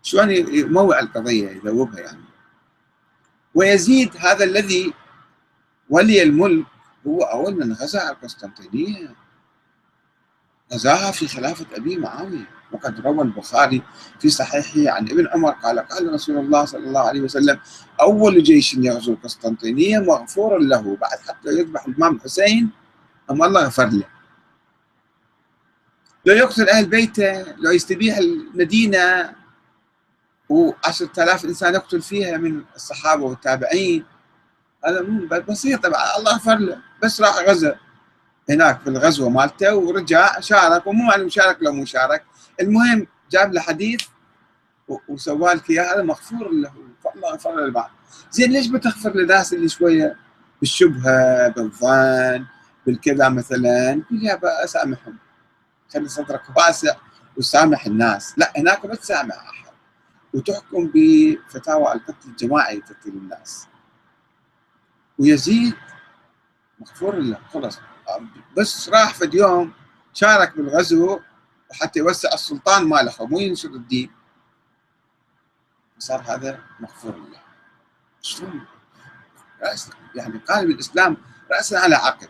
شلون 0.02 0.30
يموع 0.30 1.00
القضية 1.00 1.48
يذوبها 1.50 2.00
يعني. 2.00 2.24
ويزيد 3.54 4.16
هذا 4.16 4.44
الذي 4.44 4.92
ولي 5.90 6.22
الملك 6.22 6.66
هو 7.06 7.22
أول 7.22 7.54
من 7.54 7.72
غزا 7.72 8.10
القسطنطينية. 8.10 9.21
غزاها 10.74 11.10
في 11.10 11.28
خلافة 11.28 11.66
أبي 11.76 11.96
معاوية. 11.96 12.62
وقد 12.72 13.00
روى 13.00 13.22
البخاري 13.22 13.82
في 14.20 14.30
صحيحه 14.30 14.96
عن 14.96 15.10
ابن 15.10 15.28
عمر 15.28 15.50
قال 15.50 15.78
قال 15.78 16.12
رسول 16.12 16.38
الله 16.38 16.64
صلى 16.64 16.86
الله 16.86 17.00
عليه 17.00 17.20
وسلم 17.20 17.60
أول 18.00 18.42
جيش 18.42 18.74
يغزو 18.74 19.12
القسطنطينية 19.12 19.98
مغفور 19.98 20.58
له 20.58 20.96
بعد 20.96 21.18
حتى 21.28 21.48
يذبح 21.48 21.86
الإمام 21.86 22.16
الحسين 22.16 22.70
أما 23.30 23.46
الله 23.46 23.66
غفر 23.66 23.86
له. 23.86 24.04
لو 26.26 26.34
يقتل 26.34 26.68
أهل 26.68 26.86
بيته 26.86 27.42
لو 27.56 27.70
يستبيح 27.70 28.16
المدينة 28.16 29.32
وعشرة 30.48 31.22
آلاف 31.22 31.44
إنسان 31.44 31.74
يقتل 31.74 32.02
فيها 32.02 32.36
من 32.36 32.62
الصحابة 32.76 33.24
والتابعين 33.24 34.04
هذا 34.84 35.38
بسيط 35.38 35.86
الله 35.86 36.36
غفر 36.36 36.56
له 36.56 36.78
بس 37.02 37.20
راح 37.20 37.38
غزا. 37.48 37.76
هناك 38.50 38.80
في 38.80 38.90
الغزوة 38.90 39.28
مالته 39.28 39.76
ورجع 39.76 40.40
شارك 40.40 40.86
ومو 40.86 41.04
معلوم 41.04 41.28
شارك 41.28 41.58
لو 41.60 41.72
مو 41.72 41.84
شارك. 41.84 42.24
المهم 42.60 43.06
جاب 43.30 43.52
له 43.52 43.60
حديث 43.60 44.00
وسوى 45.08 45.52
لك 45.52 45.70
إياه 45.70 45.94
هذا 45.94 46.02
مغفور 46.02 46.50
له 46.50 46.72
فالله 47.04 47.34
غفر 47.34 47.54
له 47.54 47.64
البعض. 47.64 47.90
زين 48.30 48.52
ليش 48.52 48.66
بتغفر 48.66 49.16
للناس 49.16 49.52
اللي 49.52 49.68
شوية؟ 49.68 50.16
بالشبهة 50.60 51.48
بالظن 51.48 52.46
بالكذا 52.86 53.28
مثلا. 53.28 54.02
قول 54.10 54.22
يا 54.22 54.64
أسامحهم. 54.64 55.18
خلي 55.92 56.08
صدرك 56.08 56.42
واسع 56.56 56.96
وسامح 57.36 57.86
الناس. 57.86 58.34
لا 58.36 58.52
هناك 58.56 58.86
ما 58.86 58.94
تسامح 58.94 59.34
أحد. 59.34 59.72
وتحكم 60.34 60.90
بفتاوى 60.94 61.92
القتل 61.92 62.28
الجماعي 62.28 62.80
تقتل 62.80 63.10
الناس. 63.10 63.66
ويزيد 65.18 65.74
مغفور 66.80 67.16
له 67.16 67.38
خلص 67.52 67.78
بس 68.56 68.88
راح 68.88 69.14
في 69.14 69.24
اليوم 69.24 69.72
شارك 70.14 70.56
بالغزو 70.56 71.20
حتى 71.72 71.98
يوسع 71.98 72.34
السلطان 72.34 72.84
ماله 72.84 73.12
مو 73.20 73.38
ينشر 73.38 73.68
الدين. 73.68 74.10
صار 75.98 76.20
هذا 76.20 76.60
مغفور 76.80 77.16
له 77.16 77.40
شلون؟ 78.22 78.66
يعني 80.14 80.38
قال 80.38 80.66
بالاسلام 80.66 81.16
راسا 81.52 81.76
على 81.76 81.94
عقل. 81.94 82.28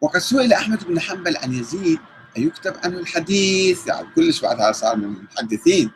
وقد 0.00 0.18
سئل 0.18 0.52
أحمد 0.52 0.84
بن 0.84 1.00
حنبل 1.00 1.36
عن 1.36 1.52
يزيد 1.52 2.00
أيكتب 2.36 2.76
عنه 2.84 2.98
الحديث؟ 2.98 3.86
يعني 3.86 4.08
كلش 4.14 4.40
بعد 4.40 4.60
هذا 4.60 4.72
صار 4.72 4.96
من 4.96 5.04
المحدثين. 5.04 5.90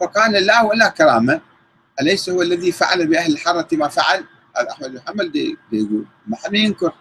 فقال 0.00 0.32
لا 0.32 0.62
ولا 0.62 0.88
كرامة 0.88 1.40
أليس 2.00 2.28
هو 2.28 2.42
الذي 2.42 2.72
فعل 2.72 3.06
بأهل 3.06 3.32
الحره 3.32 3.68
ما 3.72 3.88
فعل؟ 3.88 4.24
احمد 4.56 4.90
بن 4.90 5.00
حنبل 5.00 5.56
يقول 5.72 6.06
ما 6.26 6.36
حد 6.36 6.54
ينكر 6.54 6.92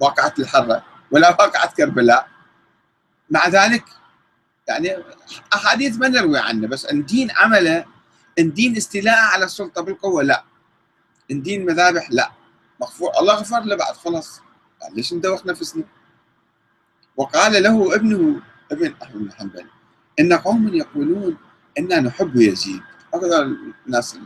واقعة 0.00 0.34
الحرة 0.38 0.84
ولا 1.10 1.28
واقعة 1.28 1.72
كربلاء. 1.74 2.28
مع 3.30 3.48
ذلك 3.48 3.84
يعني 4.68 4.96
أحاديث 5.54 5.98
ما 5.98 6.08
نروي 6.08 6.38
عنه 6.38 6.66
بس 6.68 6.86
إن 6.86 7.04
دين 7.04 7.30
عمله 7.30 7.84
إن 8.38 8.52
دين 8.52 8.76
استيلاء 8.76 9.18
على 9.18 9.44
السلطة 9.44 9.82
بالقوة 9.82 10.22
لا. 10.22 10.44
إن 11.30 11.42
دين 11.42 11.66
مذابح 11.66 12.10
لا. 12.10 12.32
مغفور 12.80 13.10
الله 13.20 13.34
غفر 13.34 13.60
له 13.60 13.76
بعد 13.76 13.94
خلاص. 13.94 14.40
يعني 14.82 14.94
ليش 14.94 15.14
ندوخ 15.14 15.46
نفسنا؟ 15.46 15.84
وقال 17.16 17.62
له 17.62 17.94
ابنه 17.94 18.40
ابن 18.72 18.94
احمد 19.02 19.18
بن 19.18 19.32
حنبل 19.32 19.66
إن 20.20 20.32
قوم 20.32 20.74
يقولون 20.74 21.36
إنا 21.78 22.00
نحب 22.00 22.36
يزيد. 22.36 22.82
هذا 23.14 23.42
الناس 23.86 24.18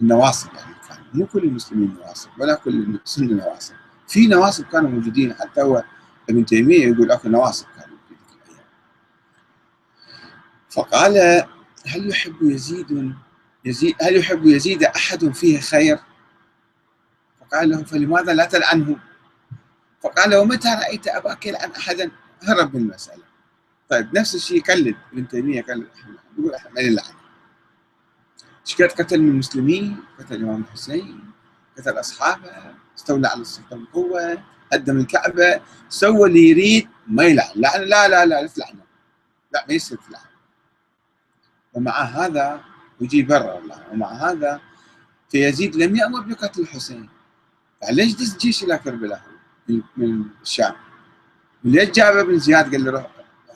النواصب 0.00 0.54
يعني 0.54 0.74
كان 0.88 0.98
مو 1.14 1.26
كل 1.26 1.44
المسلمين 1.44 1.94
نواصب 1.94 2.30
ولا 2.40 2.54
كل 2.54 2.98
السنة 3.04 3.32
نواصب 3.32 3.74
في 4.08 4.26
نواصب 4.26 4.64
كانوا 4.64 4.90
موجودين 4.90 5.34
حتى 5.34 5.62
هو 5.62 5.84
ابن 6.30 6.46
تيمية 6.46 6.86
يقول 6.86 7.10
أكو 7.10 7.28
نواصب 7.28 7.66
كانوا 7.78 7.96
في 8.08 8.14
ذيك 8.14 8.48
الأيام 8.50 8.64
فقال 10.70 11.44
هل 11.86 12.10
يحب 12.10 12.42
يزيد 12.42 13.14
يزيد 13.64 13.94
هل 14.02 14.16
يحب 14.16 14.46
يزيد 14.46 14.84
أحد 14.84 15.28
فيه 15.28 15.60
خير؟ 15.60 15.98
فقال 17.40 17.70
له 17.70 17.84
فلماذا 17.84 18.34
لا 18.34 18.44
تلعنه؟ 18.44 18.96
فقال 20.02 20.30
له 20.30 20.44
متى 20.44 20.68
رأيت 20.68 21.08
أباك 21.08 21.46
يلعن 21.46 21.70
أحدا؟ 21.70 22.10
هرب 22.42 22.76
من 22.76 22.82
المسألة 22.82 23.22
طيب 23.90 24.18
نفس 24.18 24.34
الشيء 24.34 24.56
يكلد 24.56 24.96
ابن 25.12 25.28
تيمية 25.28 25.58
يكلد 25.58 25.88
يقول 26.38 26.54
إحنا 26.54 26.70
ما 26.70 26.82
نلعن 26.82 27.14
شكيت 28.66 28.92
قتل 29.00 29.22
من 29.22 29.28
المسلمين 29.28 29.96
قتل 30.18 30.34
الإمام 30.34 30.60
الحسين 30.60 31.30
قتل 31.78 32.00
أصحابه 32.00 32.74
استولى 32.98 33.28
على 33.28 33.40
السلطة 33.40 33.76
بقوة 33.76 34.42
هدم 34.72 34.98
الكعبة 34.98 35.60
سوى 35.88 36.28
اللي 36.28 36.48
يريد 36.50 36.88
ما 37.06 37.24
يلعن. 37.24 37.50
لعن 37.56 37.80
لا 37.80 38.08
لا 38.08 38.26
لا 38.26 38.46
تلعنه. 38.46 38.84
لا 39.52 39.64
ما 39.68 39.74
يصير 39.74 39.98
تلعن 40.08 40.22
ومع 41.74 42.02
هذا 42.02 42.60
يجي 43.00 43.22
برا 43.22 43.58
الله 43.58 43.84
ومع 43.92 44.12
هذا 44.12 44.60
في 45.30 45.48
يزيد 45.48 45.76
لم 45.76 45.96
يأمر 45.96 46.20
بقتل 46.20 46.62
الحسين. 46.62 47.08
يعني 47.82 47.96
ليش 47.96 48.14
دز 48.14 48.36
جيش 48.36 48.64
إلى 48.64 48.78
كربلاء 48.78 49.22
من 49.96 50.24
الشام؟ 50.42 50.74
ليش 51.64 51.90
جاب 51.90 52.16
ابن 52.16 52.38
زياد؟ 52.38 52.72
قال 52.72 52.84
له 52.84 52.90
روح 52.90 53.06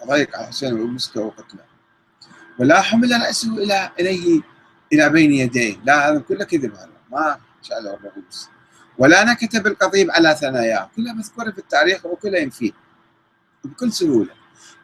ضيق 0.07 0.37
على 0.37 0.45
الحسين 0.45 0.73
ومسكه 0.81 1.21
وقتله. 1.21 1.65
ولا 2.59 2.81
حمل 2.81 3.21
رأسه 3.21 3.55
إلى 3.59 3.91
إليه 4.01 4.43
إلى 4.93 5.09
بين 5.09 5.33
يديه. 5.33 5.77
لا 5.85 6.11
هذا 6.11 6.19
كله 6.19 6.45
كذب 6.45 6.75
هذا. 6.75 6.91
ما 7.11 7.39
شاله 7.63 7.95
الرؤوس 7.95 8.49
ولا 8.99 9.25
نكت 9.25 9.57
بالقضيب 9.57 10.11
على 10.11 10.37
ثناياه 10.41 10.91
كلها 10.97 11.13
مذكوره 11.13 11.51
في 11.51 11.59
التاريخ 11.59 12.07
وكلها 12.07 12.41
ينفيه 12.41 12.73
بكل 13.65 13.93
سهولة. 13.93 14.35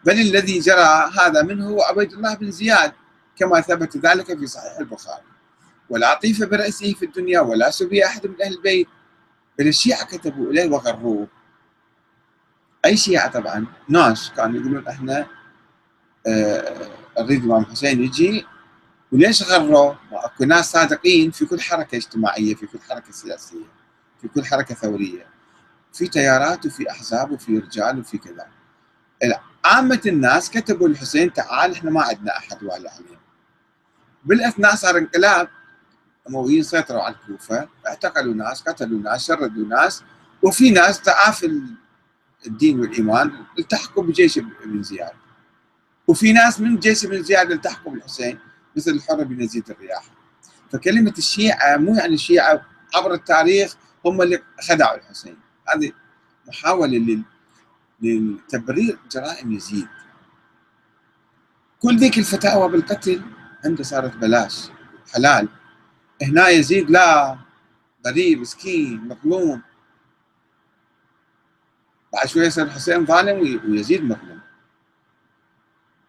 بل 0.05 0.21
الذي 0.21 0.59
جرى 0.59 1.11
هذا 1.21 1.43
منه 1.43 1.69
هو 1.69 1.83
عبيد 1.83 2.13
الله 2.13 2.35
بن 2.35 2.51
زياد 2.51 2.93
كما 3.37 3.61
ثبت 3.61 3.97
ذلك 3.97 4.39
في 4.39 4.47
صحيح 4.47 4.79
البخاري. 4.79 5.25
ولا 5.91 6.09
عطيف 6.09 6.43
برأسه 6.43 6.95
في 6.95 7.05
الدنيا 7.05 7.41
ولا 7.41 7.71
سبي 7.71 8.07
أحد 8.07 8.27
من 8.27 8.43
أهل 8.43 8.53
البيت. 8.53 8.89
بل 9.59 9.69
الشيعة 9.69 10.05
كتبوا 10.05 10.51
إليه 10.51 10.71
وغروه. 10.71 11.29
أي 12.85 12.97
شيعة 12.97 13.31
طبعا؟ 13.31 13.67
ناس 13.89 14.33
كانوا 14.37 14.61
يقولون 14.61 14.89
إحنا 14.89 15.27
آه 16.27 16.91
نريد 17.21 17.45
الإمام 17.45 17.63
الحسين 17.63 18.03
يجي 18.03 18.47
وليش 19.13 19.43
غروا؟ 19.43 19.95
أكو 20.13 20.45
ناس 20.45 20.73
صادقين 20.73 21.31
في 21.31 21.47
كل 21.47 21.61
حركة 21.61 21.97
اجتماعية 21.97 22.55
في 22.55 22.67
كل 22.67 22.79
حركة 22.89 23.13
سياسية 23.13 23.67
في 24.23 24.29
كل 24.29 24.45
حركة 24.45 24.75
ثورية 24.75 25.27
في 25.93 26.09
تيارات 26.09 26.67
وفي 26.67 26.91
أحزاب 26.91 27.31
وفي 27.31 27.59
رجال 27.59 27.99
وفي 27.99 28.19
كذا. 28.19 28.47
عامة 29.65 30.01
الناس 30.07 30.51
كتبوا 30.51 30.89
الحسين 30.89 31.33
تعال 31.33 31.73
إحنا 31.73 31.91
ما 31.91 32.03
عندنا 32.03 32.37
أحد 32.37 32.63
والي 32.63 32.89
علينا. 32.89 33.21
بالأثناء 34.25 34.75
صار 34.75 34.99
انقلاب. 34.99 35.49
الامويين 36.27 36.63
سيطروا 36.63 37.03
على 37.03 37.15
الكوفة 37.15 37.69
اعتقلوا 37.87 38.35
ناس 38.35 38.63
قتلوا 38.63 39.01
ناس 39.01 39.27
شردوا 39.27 39.67
ناس 39.67 40.03
وفي 40.43 40.71
ناس 40.71 41.03
ضعاف 41.03 41.47
الدين 42.47 42.81
والإيمان 42.81 43.45
التحقوا 43.59 44.03
بجيش 44.03 44.39
ابن 44.39 44.83
زياد. 44.83 45.13
وفي 46.07 46.33
ناس 46.33 46.61
من 46.61 46.79
جيش 46.79 47.05
ابن 47.05 47.23
زياد 47.23 47.51
التحقوا 47.53 47.93
بالحسين. 47.93 48.39
مثل 48.77 48.91
الحر 48.91 49.25
بن 49.25 49.41
يزيد 49.41 49.71
الرياح. 49.71 50.05
فكلمة 50.73 51.15
الشيعة 51.19 51.77
مو 51.77 51.95
يعني 51.95 52.15
الشيعة 52.15 52.67
عبر 52.95 53.15
التاريخ 53.15 53.77
هم 54.05 54.23
اللي 54.23 54.43
خدعوا 54.69 54.99
الحسين. 54.99 55.37
هذه 55.69 55.93
محاولة 56.49 57.23
لتبرير 58.01 58.99
جرائم 59.13 59.53
يزيد. 59.53 59.89
كل 61.81 61.97
ذيك 61.97 62.19
الفتاوى 62.19 62.69
بالقتل 62.69 63.23
عنده 63.65 63.85
صارت 63.85 64.17
بلاش 64.17 64.69
حلال. 65.15 65.49
هنا 66.23 66.49
يزيد 66.49 66.91
لا 66.91 67.39
غريب 68.07 68.39
مسكين 68.39 69.09
مظلوم. 69.09 69.63
بعد 72.13 72.27
شوية 72.27 72.47
يصير 72.47 72.65
الحسين 72.65 73.07
ظالم 73.07 73.61
ويزيد 73.71 74.05
مظلوم. 74.05 74.41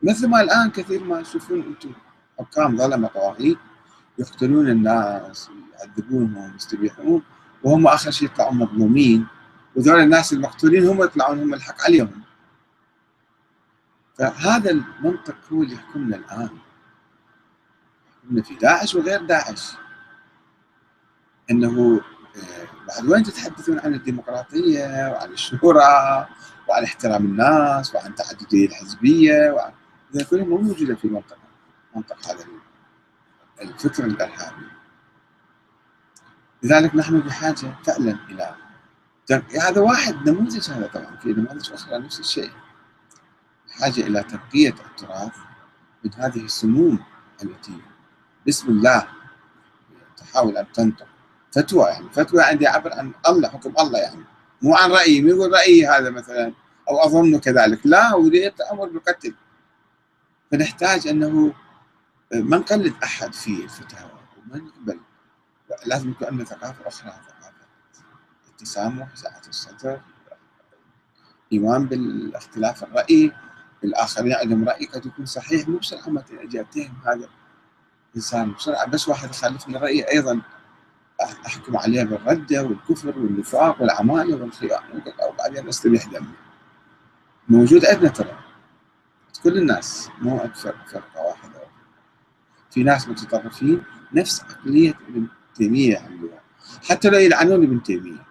مثل 0.04 0.28
ما 0.28 0.42
الآن 0.42 0.72
كثير 0.72 1.04
ما 1.04 1.22
تشوفون 1.22 1.62
أنتم. 1.62 1.94
حكام 2.40 2.78
ظلمة 2.78 3.08
طواغيت 3.08 3.58
يقتلون 4.20 4.70
الناس 4.70 5.50
يعذبونهم 5.74 6.56
يستبيحون. 6.56 7.22
وهم 7.64 7.88
آخر 7.88 8.12
شيء 8.12 8.28
يطلعون 8.28 8.58
مظلومين. 8.58 9.28
وذول 9.76 10.00
الناس 10.00 10.34
المقتولين 10.34 10.88
هم 10.88 11.04
يطلعون 11.04 11.40
هم 11.40 11.54
الحق 11.54 11.82
عليهم. 11.82 12.22
فهذا 14.18 14.72
المنطق 14.72 15.36
هو 15.54 15.64
اللي 15.64 15.74
يحكمنا 15.76 16.16
الآن. 16.16 16.50
يحكمنا 18.24 18.44
في 18.44 18.56
داعش 18.56 18.96
وغير 18.96 19.22
داعش. 19.26 19.74
أنه 21.52 22.02
آه، 22.38 22.68
بعد 22.88 23.06
وين 23.10 23.24
تتحدثون 23.24 23.80
عن 23.80 23.94
الديمقراطية 23.94 25.12
وعن 25.12 25.32
الشورى 25.32 26.28
وعن 26.68 26.84
احترام 26.84 27.26
الناس 27.26 27.96
وعن 27.96 28.16
تعددية 28.16 28.68
الحزبية 28.68 29.52
وعن 29.52 29.72
كلها 30.30 30.46
مو 30.46 30.58
موجودة 30.58 30.96
في 30.96 31.08
منطقة 31.08 31.47
منطق 31.98 32.32
هذا 32.32 32.46
الفكر 33.62 34.06
الإرهابي. 34.06 34.68
لذلك 36.64 36.96
نحن 36.96 37.20
بحاجة 37.20 37.76
فعلا 37.84 38.18
إلى 38.30 38.56
هذا 39.62 39.82
واحد 39.82 40.30
نموذج 40.30 40.70
هذا 40.72 40.88
طبعا 40.88 41.18
في 41.18 41.30
نماذج 41.30 41.74
أخرى 41.74 42.00
نفس 42.00 42.20
الشيء. 42.20 42.52
بحاجة 43.68 44.02
إلى 44.02 44.24
تبقية 44.24 44.76
التراث 44.86 45.36
من 46.04 46.14
هذه 46.14 46.46
السموم 46.46 47.00
التي 47.44 47.82
بسم 48.48 48.70
الله 48.70 49.08
تحاول 50.18 50.58
أن 50.58 50.72
تنطق 50.72 51.08
فتوى 51.52 51.84
يعني 51.84 52.10
فتوى 52.10 52.42
عندي 52.44 52.66
يعبر 52.66 52.94
عن 52.94 53.12
الله 53.30 53.50
حكم 53.50 53.74
الله 53.80 54.00
يعني. 54.00 54.24
مو 54.62 54.76
عن 54.76 54.92
رأيي 54.92 55.22
مو 55.22 55.28
يقول 55.30 55.52
رأيي 55.52 55.88
هذا 55.88 56.10
مثلا 56.10 56.54
أو 56.90 57.00
أظن 57.06 57.40
كذلك. 57.40 57.80
لا 57.86 58.16
وليه 58.16 58.56
أمر 58.72 58.86
بالقتل. 58.86 59.34
فنحتاج 60.52 61.08
أنه 61.08 61.54
ما 62.34 62.58
نقلد 62.58 62.94
أحد 63.04 63.34
في 63.34 63.64
الفتاوى 63.64 64.20
وما 64.38 64.58
نقبل 64.58 65.00
لازم 65.86 66.10
يكون 66.10 66.28
عندنا 66.28 66.46
ثقافة 66.46 66.88
أخرى 66.88 67.12
ثقافة 67.12 67.54
التسامح 68.50 69.16
سعة 69.16 69.42
الصدر 69.50 70.02
إيمان 71.54 71.86
بالاختلاف 71.86 72.84
الرأي 72.84 73.32
الآخرين 73.84 74.34
عندهم 74.34 74.70
رأي 74.70 74.86
قد 74.86 75.06
يكون 75.06 75.26
صحيح. 75.26 75.68
مو 75.68 75.78
بسرعة 75.78 76.10
ما 76.10 76.24
أجي 76.32 76.62
أتهم 76.62 76.94
هذا 77.06 77.30
الإنسان 78.12 78.54
بسرعة 78.54 78.86
بس 78.86 79.10
واحد 79.10 79.30
يخالفني 79.30 79.78
رأيي 79.78 80.12
أيضا. 80.12 80.42
أحكم 81.22 81.78
عليه 81.78 82.04
بالردة 82.04 82.64
والكفر 82.64 83.20
والنفاق 83.20 83.82
والعمالة 83.82 84.36
والخيانة 84.36 85.04
وبعدين 85.30 85.68
أستبيح 85.68 86.06
دمي 86.06 86.34
موجود 87.50 87.86
عندنا 87.86 88.10
ترى. 88.10 88.40
كل 89.44 89.58
الناس 89.58 90.10
مو 90.22 90.38
أكثر 90.38 90.76
فرقة 90.92 91.22
واحدة. 91.22 91.57
في 92.72 92.84
ناس 92.84 93.08
متطرفين 93.08 93.84
نفس 94.14 94.42
عقلية 94.42 94.94
ابن 95.10 95.28
تيمية 95.56 95.98
عندهم 95.98 96.30
حتى 96.90 97.10
لو 97.10 97.20
يلعنون 97.20 97.64
ابن 97.64 97.84
تيمية. 97.84 98.28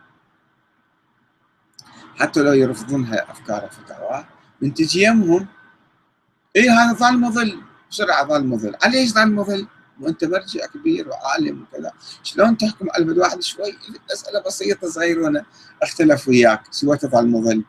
حتى 2.16 2.42
لو 2.42 2.52
يرفضون 2.52 3.14
أفكاره 3.14 3.64
وفتاواه 3.64 4.28
من 4.62 4.74
تجي 4.74 5.02
يمهم 5.02 5.46
اي 6.56 6.68
هذا 6.68 6.92
ظل 6.92 7.20
مظل 7.20 7.62
بسرعة 7.90 8.26
ظل 8.26 8.46
مظل 8.46 8.76
على 8.82 9.08
ظل 9.08 9.32
مظل 9.32 9.66
وأنت 10.00 10.24
مرجع 10.24 10.66
كبير 10.66 11.08
وعالم 11.08 11.62
وكذا. 11.62 11.92
شلون 12.22 12.56
تحكم 12.56 12.86
على 12.90 13.02
البلد 13.02 13.18
واحد 13.18 13.42
شوي؟ 13.42 13.78
مسألة 14.12 14.42
بسيطة 14.46 14.88
صغيرة 14.88 15.46
أختلف 15.82 16.28
وياك. 16.28 16.62
سوى 16.70 16.96
تظل 16.96 17.28
مظل 17.28 17.64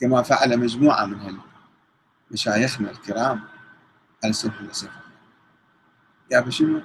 كما 0.00 0.22
فعل 0.22 0.56
مجموعة 0.58 1.04
من 1.06 1.38
مشايخنا 2.30 2.90
الكرام. 2.90 3.55
سمح 4.24 4.60
الله 4.60 4.72
يا 6.30 6.50
شنو؟ 6.50 6.80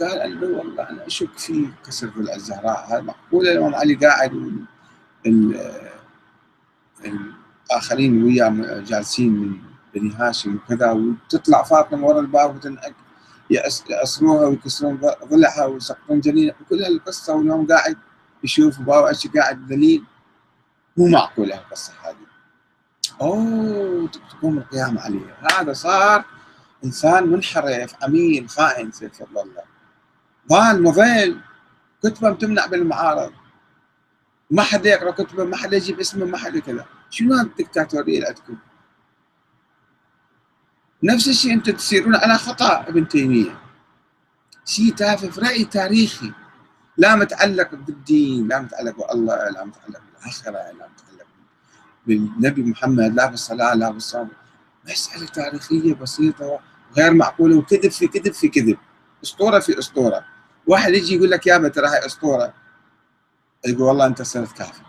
قال 0.00 0.18
انه 0.20 0.58
والله 0.58 0.90
أنا 0.90 1.06
أشك 1.06 1.38
في 1.38 1.68
كسر 1.86 2.10
الزهراء 2.18 2.86
هذا. 2.92 3.00
معقوله 3.00 3.52
الامام 3.52 3.74
علي 3.74 3.94
قاعد 3.94 4.64
الآخرين 7.70 8.22
وياه 8.24 8.80
جالسين 8.80 9.32
من 9.32 9.58
بني 9.94 10.14
هاشم 10.14 10.56
وكذا 10.56 10.90
وتطلع 10.92 11.62
فاطمة 11.62 12.06
ورا 12.06 12.20
الباب 12.20 12.56
وتنعق 12.56 12.92
يأسروها 13.90 14.46
ويكسرون 14.46 15.00
ضلعها 15.24 15.64
ويسقطون 15.64 16.20
جنينها 16.20 16.54
وكل 16.60 16.82
هالقصة 16.82 17.34
واليوم 17.34 17.66
قاعد 17.66 17.96
يشوف 18.44 18.78
بابا 18.78 19.12
قاعد 19.36 19.72
ذليل. 19.72 20.04
مو 20.96 21.06
معقولة 21.08 21.54
القصة 21.54 21.92
هذه. 22.02 22.16
أوه 23.20 24.08
تقوم 24.08 24.58
القيامة 24.58 25.00
عليه. 25.00 25.36
هذا 25.58 25.72
صار 25.72 26.24
إنسان 26.84 27.28
منحرف 27.28 27.94
أمين 28.04 28.48
خائن 28.48 28.92
سيف 28.92 29.22
الله. 29.22 29.64
ضال 30.48 30.82
مضل 30.82 31.40
كتبة 32.02 32.32
تمنع 32.32 32.66
بالمعارض. 32.66 33.32
ما 34.50 34.62
حدا 34.62 34.90
يقرأ 34.90 35.10
كتبة 35.10 35.44
ما 35.44 35.56
حدا 35.56 35.76
يجيب 35.76 36.00
اسمه 36.00 36.26
ما 36.26 36.38
حدا 36.38 36.60
كذا. 36.60 36.86
شنو 37.10 37.40
الدكتاتورية 37.40 38.16
اللي 38.16 38.26
عندكم؟ 38.26 38.56
نفس 41.02 41.28
الشيء 41.28 41.52
أنتم 41.52 41.72
تسيرون 41.72 42.14
على 42.16 42.38
خطأ 42.38 42.88
ابن 42.88 43.08
تيمية. 43.08 43.58
شيء 44.64 44.94
تافه 44.94 45.30
في 45.30 45.40
راي 45.40 45.64
تاريخي. 45.64 46.32
لا 46.96 47.16
متعلق 47.16 47.74
بالدين 47.74 48.48
لا 48.48 48.60
متعلق 48.60 49.12
بالله 49.12 49.48
لا 49.48 49.64
متعلق 49.64 50.00
بالآخرة 50.00 50.50
لا 50.52 50.72
متعلق 50.72 51.26
بالنبي 52.06 52.62
محمد 52.62 53.14
لا 53.14 53.26
بالصلاة 53.26 53.74
لا 53.74 53.90
بالصوم. 53.90 54.28
مسألة 54.84 55.26
تاريخية 55.26 55.94
بسيطة. 55.94 56.60
غير 56.96 57.14
معقولة 57.14 57.56
وكذب 57.56 57.90
في 57.90 58.08
كذب 58.08 58.32
في 58.32 58.48
كذب. 58.48 58.78
أسطورة 59.24 59.58
في 59.58 59.78
أسطورة. 59.78 60.24
واحد 60.66 60.92
يجي 60.92 61.14
يقول 61.14 61.30
لك 61.30 61.46
يابا 61.46 61.68
ترى 61.68 61.86
هاي 61.86 62.06
أسطورة. 62.06 62.54
يقول 63.66 63.82
والله 63.82 64.06
أنت 64.06 64.22
صرت 64.22 64.52
كافر. 64.52 64.84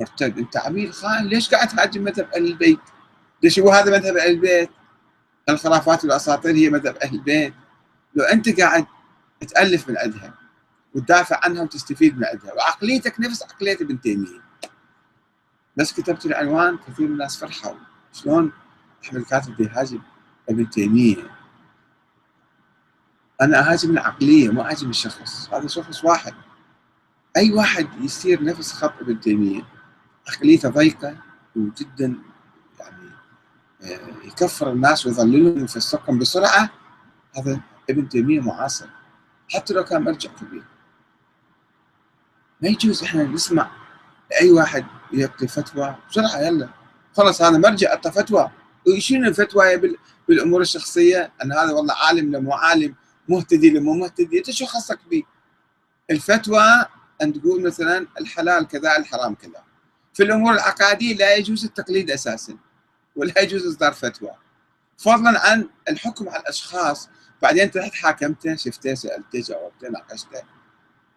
مرتد. 0.00 0.38
أنت 0.38 0.56
عميل 0.56 0.92
خائن 0.92 1.24
ليش 1.24 1.54
قاعد 1.54 1.68
تهاجم 1.68 2.04
مذهب 2.04 2.28
أهل 2.34 2.46
البيت؟ 2.46 2.80
ليش 3.42 3.58
هو 3.58 3.70
هذا 3.70 3.98
مذهب 3.98 4.16
أهل 4.16 4.30
البيت؟ 4.30 4.70
الخرافات 5.48 6.04
والاساطير 6.04 6.54
هي 6.54 6.70
مذهب 6.70 6.96
أهل 6.96 7.14
البيت. 7.14 7.54
لو 8.14 8.24
أنت 8.24 8.60
قاعد 8.60 8.86
تألف 9.48 9.88
من 9.88 9.98
عندها 9.98 10.34
وتدافع 10.94 11.40
عنها 11.44 11.62
وتستفيد 11.62 12.18
من 12.18 12.24
عندها 12.24 12.52
وعقليتك 12.54 13.20
نفس 13.20 13.42
عقلية 13.42 13.76
ابن 13.80 14.00
تيمية. 14.00 14.40
بس 15.76 15.92
كتبت 15.92 16.26
العنوان 16.26 16.78
كثير 16.78 17.06
من 17.06 17.12
الناس 17.12 17.36
فرحوا. 17.36 17.74
شلون 18.12 18.52
أحمد 19.04 19.22
كاتب 19.22 19.56
بيهاجم؟ 19.56 20.00
ابن 20.50 20.70
تيمية. 20.70 21.30
أنا 23.42 23.70
أهاجم 23.70 23.90
العقلية 23.90 24.48
ما 24.48 24.68
أهاجم 24.70 24.90
الشخص 24.90 25.48
هذا 25.52 25.66
شخص 25.66 26.04
واحد. 26.04 26.34
أي 27.36 27.52
واحد 27.52 27.88
يصير 28.00 28.44
نفس 28.44 28.72
خط 28.72 29.00
ابن 29.00 29.20
تيمية 29.20 29.62
عقليته 30.28 30.68
ضيقة 30.68 31.16
وجدا 31.56 32.18
يعني 32.80 33.10
آه، 33.82 34.26
يكفر 34.26 34.72
الناس 34.72 35.06
ويضللهم 35.06 35.60
ويفسقهم 35.60 36.18
بسرعة 36.18 36.70
هذا 37.38 37.60
ابن 37.90 38.08
تيمية 38.08 38.40
معاصر. 38.40 38.86
حتى 39.54 39.74
لو 39.74 39.84
كان 39.84 40.02
مرجع 40.02 40.30
كبير. 40.30 40.64
ما 42.62 42.68
يجوز 42.68 43.02
إحنا 43.02 43.24
نسمع 43.24 43.70
اي 44.40 44.50
واحد 44.50 44.86
يعطي 45.12 45.48
فتوى 45.48 45.96
بسرعة 46.10 46.38
يلا 46.38 46.68
خلص 47.16 47.42
هذا 47.42 47.58
مرجع 47.58 47.90
اعطى 47.90 48.12
فتوى. 48.12 48.50
وشنو 48.88 49.28
الفتوى 49.28 49.94
بالأمور 50.28 50.60
الشخصية 50.60 51.32
أن 51.42 51.52
هذا 51.52 51.72
والله 51.72 51.94
عالم 51.94 52.32
لو 52.32 52.40
مو 52.40 52.52
عالم 52.52 52.94
مهتدي 53.28 53.70
لو 53.70 53.80
مو 53.80 53.94
مهتدي 53.94 54.38
أنت 54.38 54.50
شو 54.50 54.66
خصك 54.66 54.98
به؟ 55.10 55.22
الفتوى 56.10 56.86
أن 57.22 57.32
تقول 57.32 57.62
مثلا 57.62 58.06
الحلال 58.20 58.68
كذا 58.68 58.96
الحرام 58.96 59.34
كذا. 59.34 59.64
في 60.14 60.22
الأمور 60.22 60.54
العقادية 60.54 61.14
لا 61.14 61.34
يجوز 61.34 61.64
التقليد 61.64 62.10
أساسا 62.10 62.56
ولا 63.16 63.42
يجوز 63.42 63.66
إصدار 63.66 63.92
فتوى. 63.92 64.30
فضلا 64.98 65.46
عن 65.46 65.68
الحكم 65.88 66.28
على 66.28 66.40
الأشخاص 66.40 67.08
بعدين 67.42 67.62
انت 67.62 67.76
رحت 67.76 67.94
حاكمته 67.94 68.56
شفته 68.56 68.94
سألته 68.94 69.40
جاوبته 69.40 69.88
ناقشته. 69.88 70.42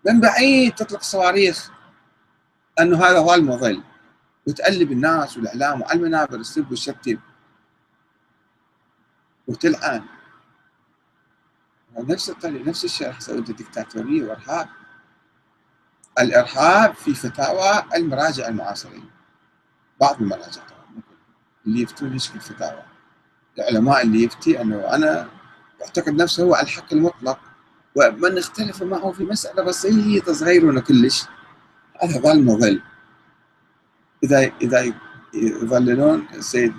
من 0.06 0.20
بعيد 0.20 0.76
تطلق 0.76 1.02
صواريخ 1.04 1.72
أنه 2.80 3.06
هذا 3.06 3.20
هو 3.20 3.34
المضل. 3.34 3.84
وتقلب 4.48 4.92
الناس 4.92 5.38
والإعلام 5.38 5.82
وعلى 5.82 6.00
المنابر 6.00 6.36
السب 6.36 6.70
والشتم. 6.70 7.18
وتلعن. 9.48 10.04
نفس 11.98 12.30
الطريقة 12.30 12.70
نفس 12.70 12.86
الشيء 12.86 13.08
راح 13.08 13.18
تسوي 13.20 13.42
دكتاتوريه 13.42 14.24
وارهاب 14.24 14.70
الإرهاب 16.20 16.96
في 16.96 17.14
فتاوى 17.14 17.84
المراجع 17.96 18.48
المعاصرين. 18.48 19.10
بعض 20.02 20.22
المراجع 20.22 20.62
طبعا 20.62 21.02
اللي 21.68 21.82
يفتون 21.82 22.16
يشكل 22.16 22.40
فتاوى 22.40 22.84
العلماء 23.60 24.02
اللي 24.02 24.24
يفتي 24.24 24.62
أنه 24.62 24.96
أنا 24.96 25.30
يعتقد 25.82 26.14
نفسه 26.14 26.44
هو 26.44 26.56
الحق 26.56 26.94
المطلق. 26.94 27.40
ومن 27.96 28.38
اختلف 28.38 28.84
معه 28.84 29.12
في 29.12 29.24
مسألة 29.24 29.64
بسيطة 29.64 30.34
صغيره 30.34 30.80
كلش. 30.80 31.26
هذا 32.02 32.20
ظل. 32.20 32.44
مظل 32.44 32.82
اذا 34.24 34.52
إذا 34.62 34.94
يظللون 35.34 36.28
السيد 36.34 36.74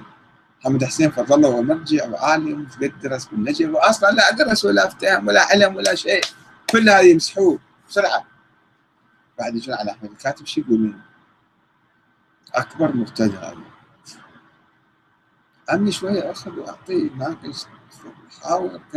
محمد 0.61 0.84
حسين 0.84 1.11
فضل 1.11 1.34
الله 1.34 1.48
هو 1.48 1.62
مرجع 1.62 2.09
وعالم 2.09 2.68
قد 2.82 3.00
درس 3.02 3.24
بالنجف 3.24 3.70
واصلا 3.74 4.11
لا 4.11 4.30
درس 4.30 4.64
ولا 4.64 4.86
أفتهم 4.86 5.28
ولا 5.28 5.42
علم 5.42 5.76
ولا 5.76 5.94
شيء. 5.94 6.24
كل 6.70 6.90
هذا 6.90 7.00
يمسحوه 7.00 7.59
بسرعة. 7.88 8.24
بعد 9.38 9.56
يجون 9.56 9.74
على 9.74 9.90
أحمد 9.90 10.11
الكاتب 10.11 10.46
شو 10.46 10.61
يقولون؟ 10.61 11.00
أكبر 12.54 12.96
مبتدع. 12.96 13.38
هذا 13.38 13.56
عمي 15.68 15.92
شوية 15.92 16.30
أخذ 16.30 16.50
وأعطيه 16.59 17.11
ناقش 17.11 17.64
حاور 18.42 18.68
كذا. 18.68 18.96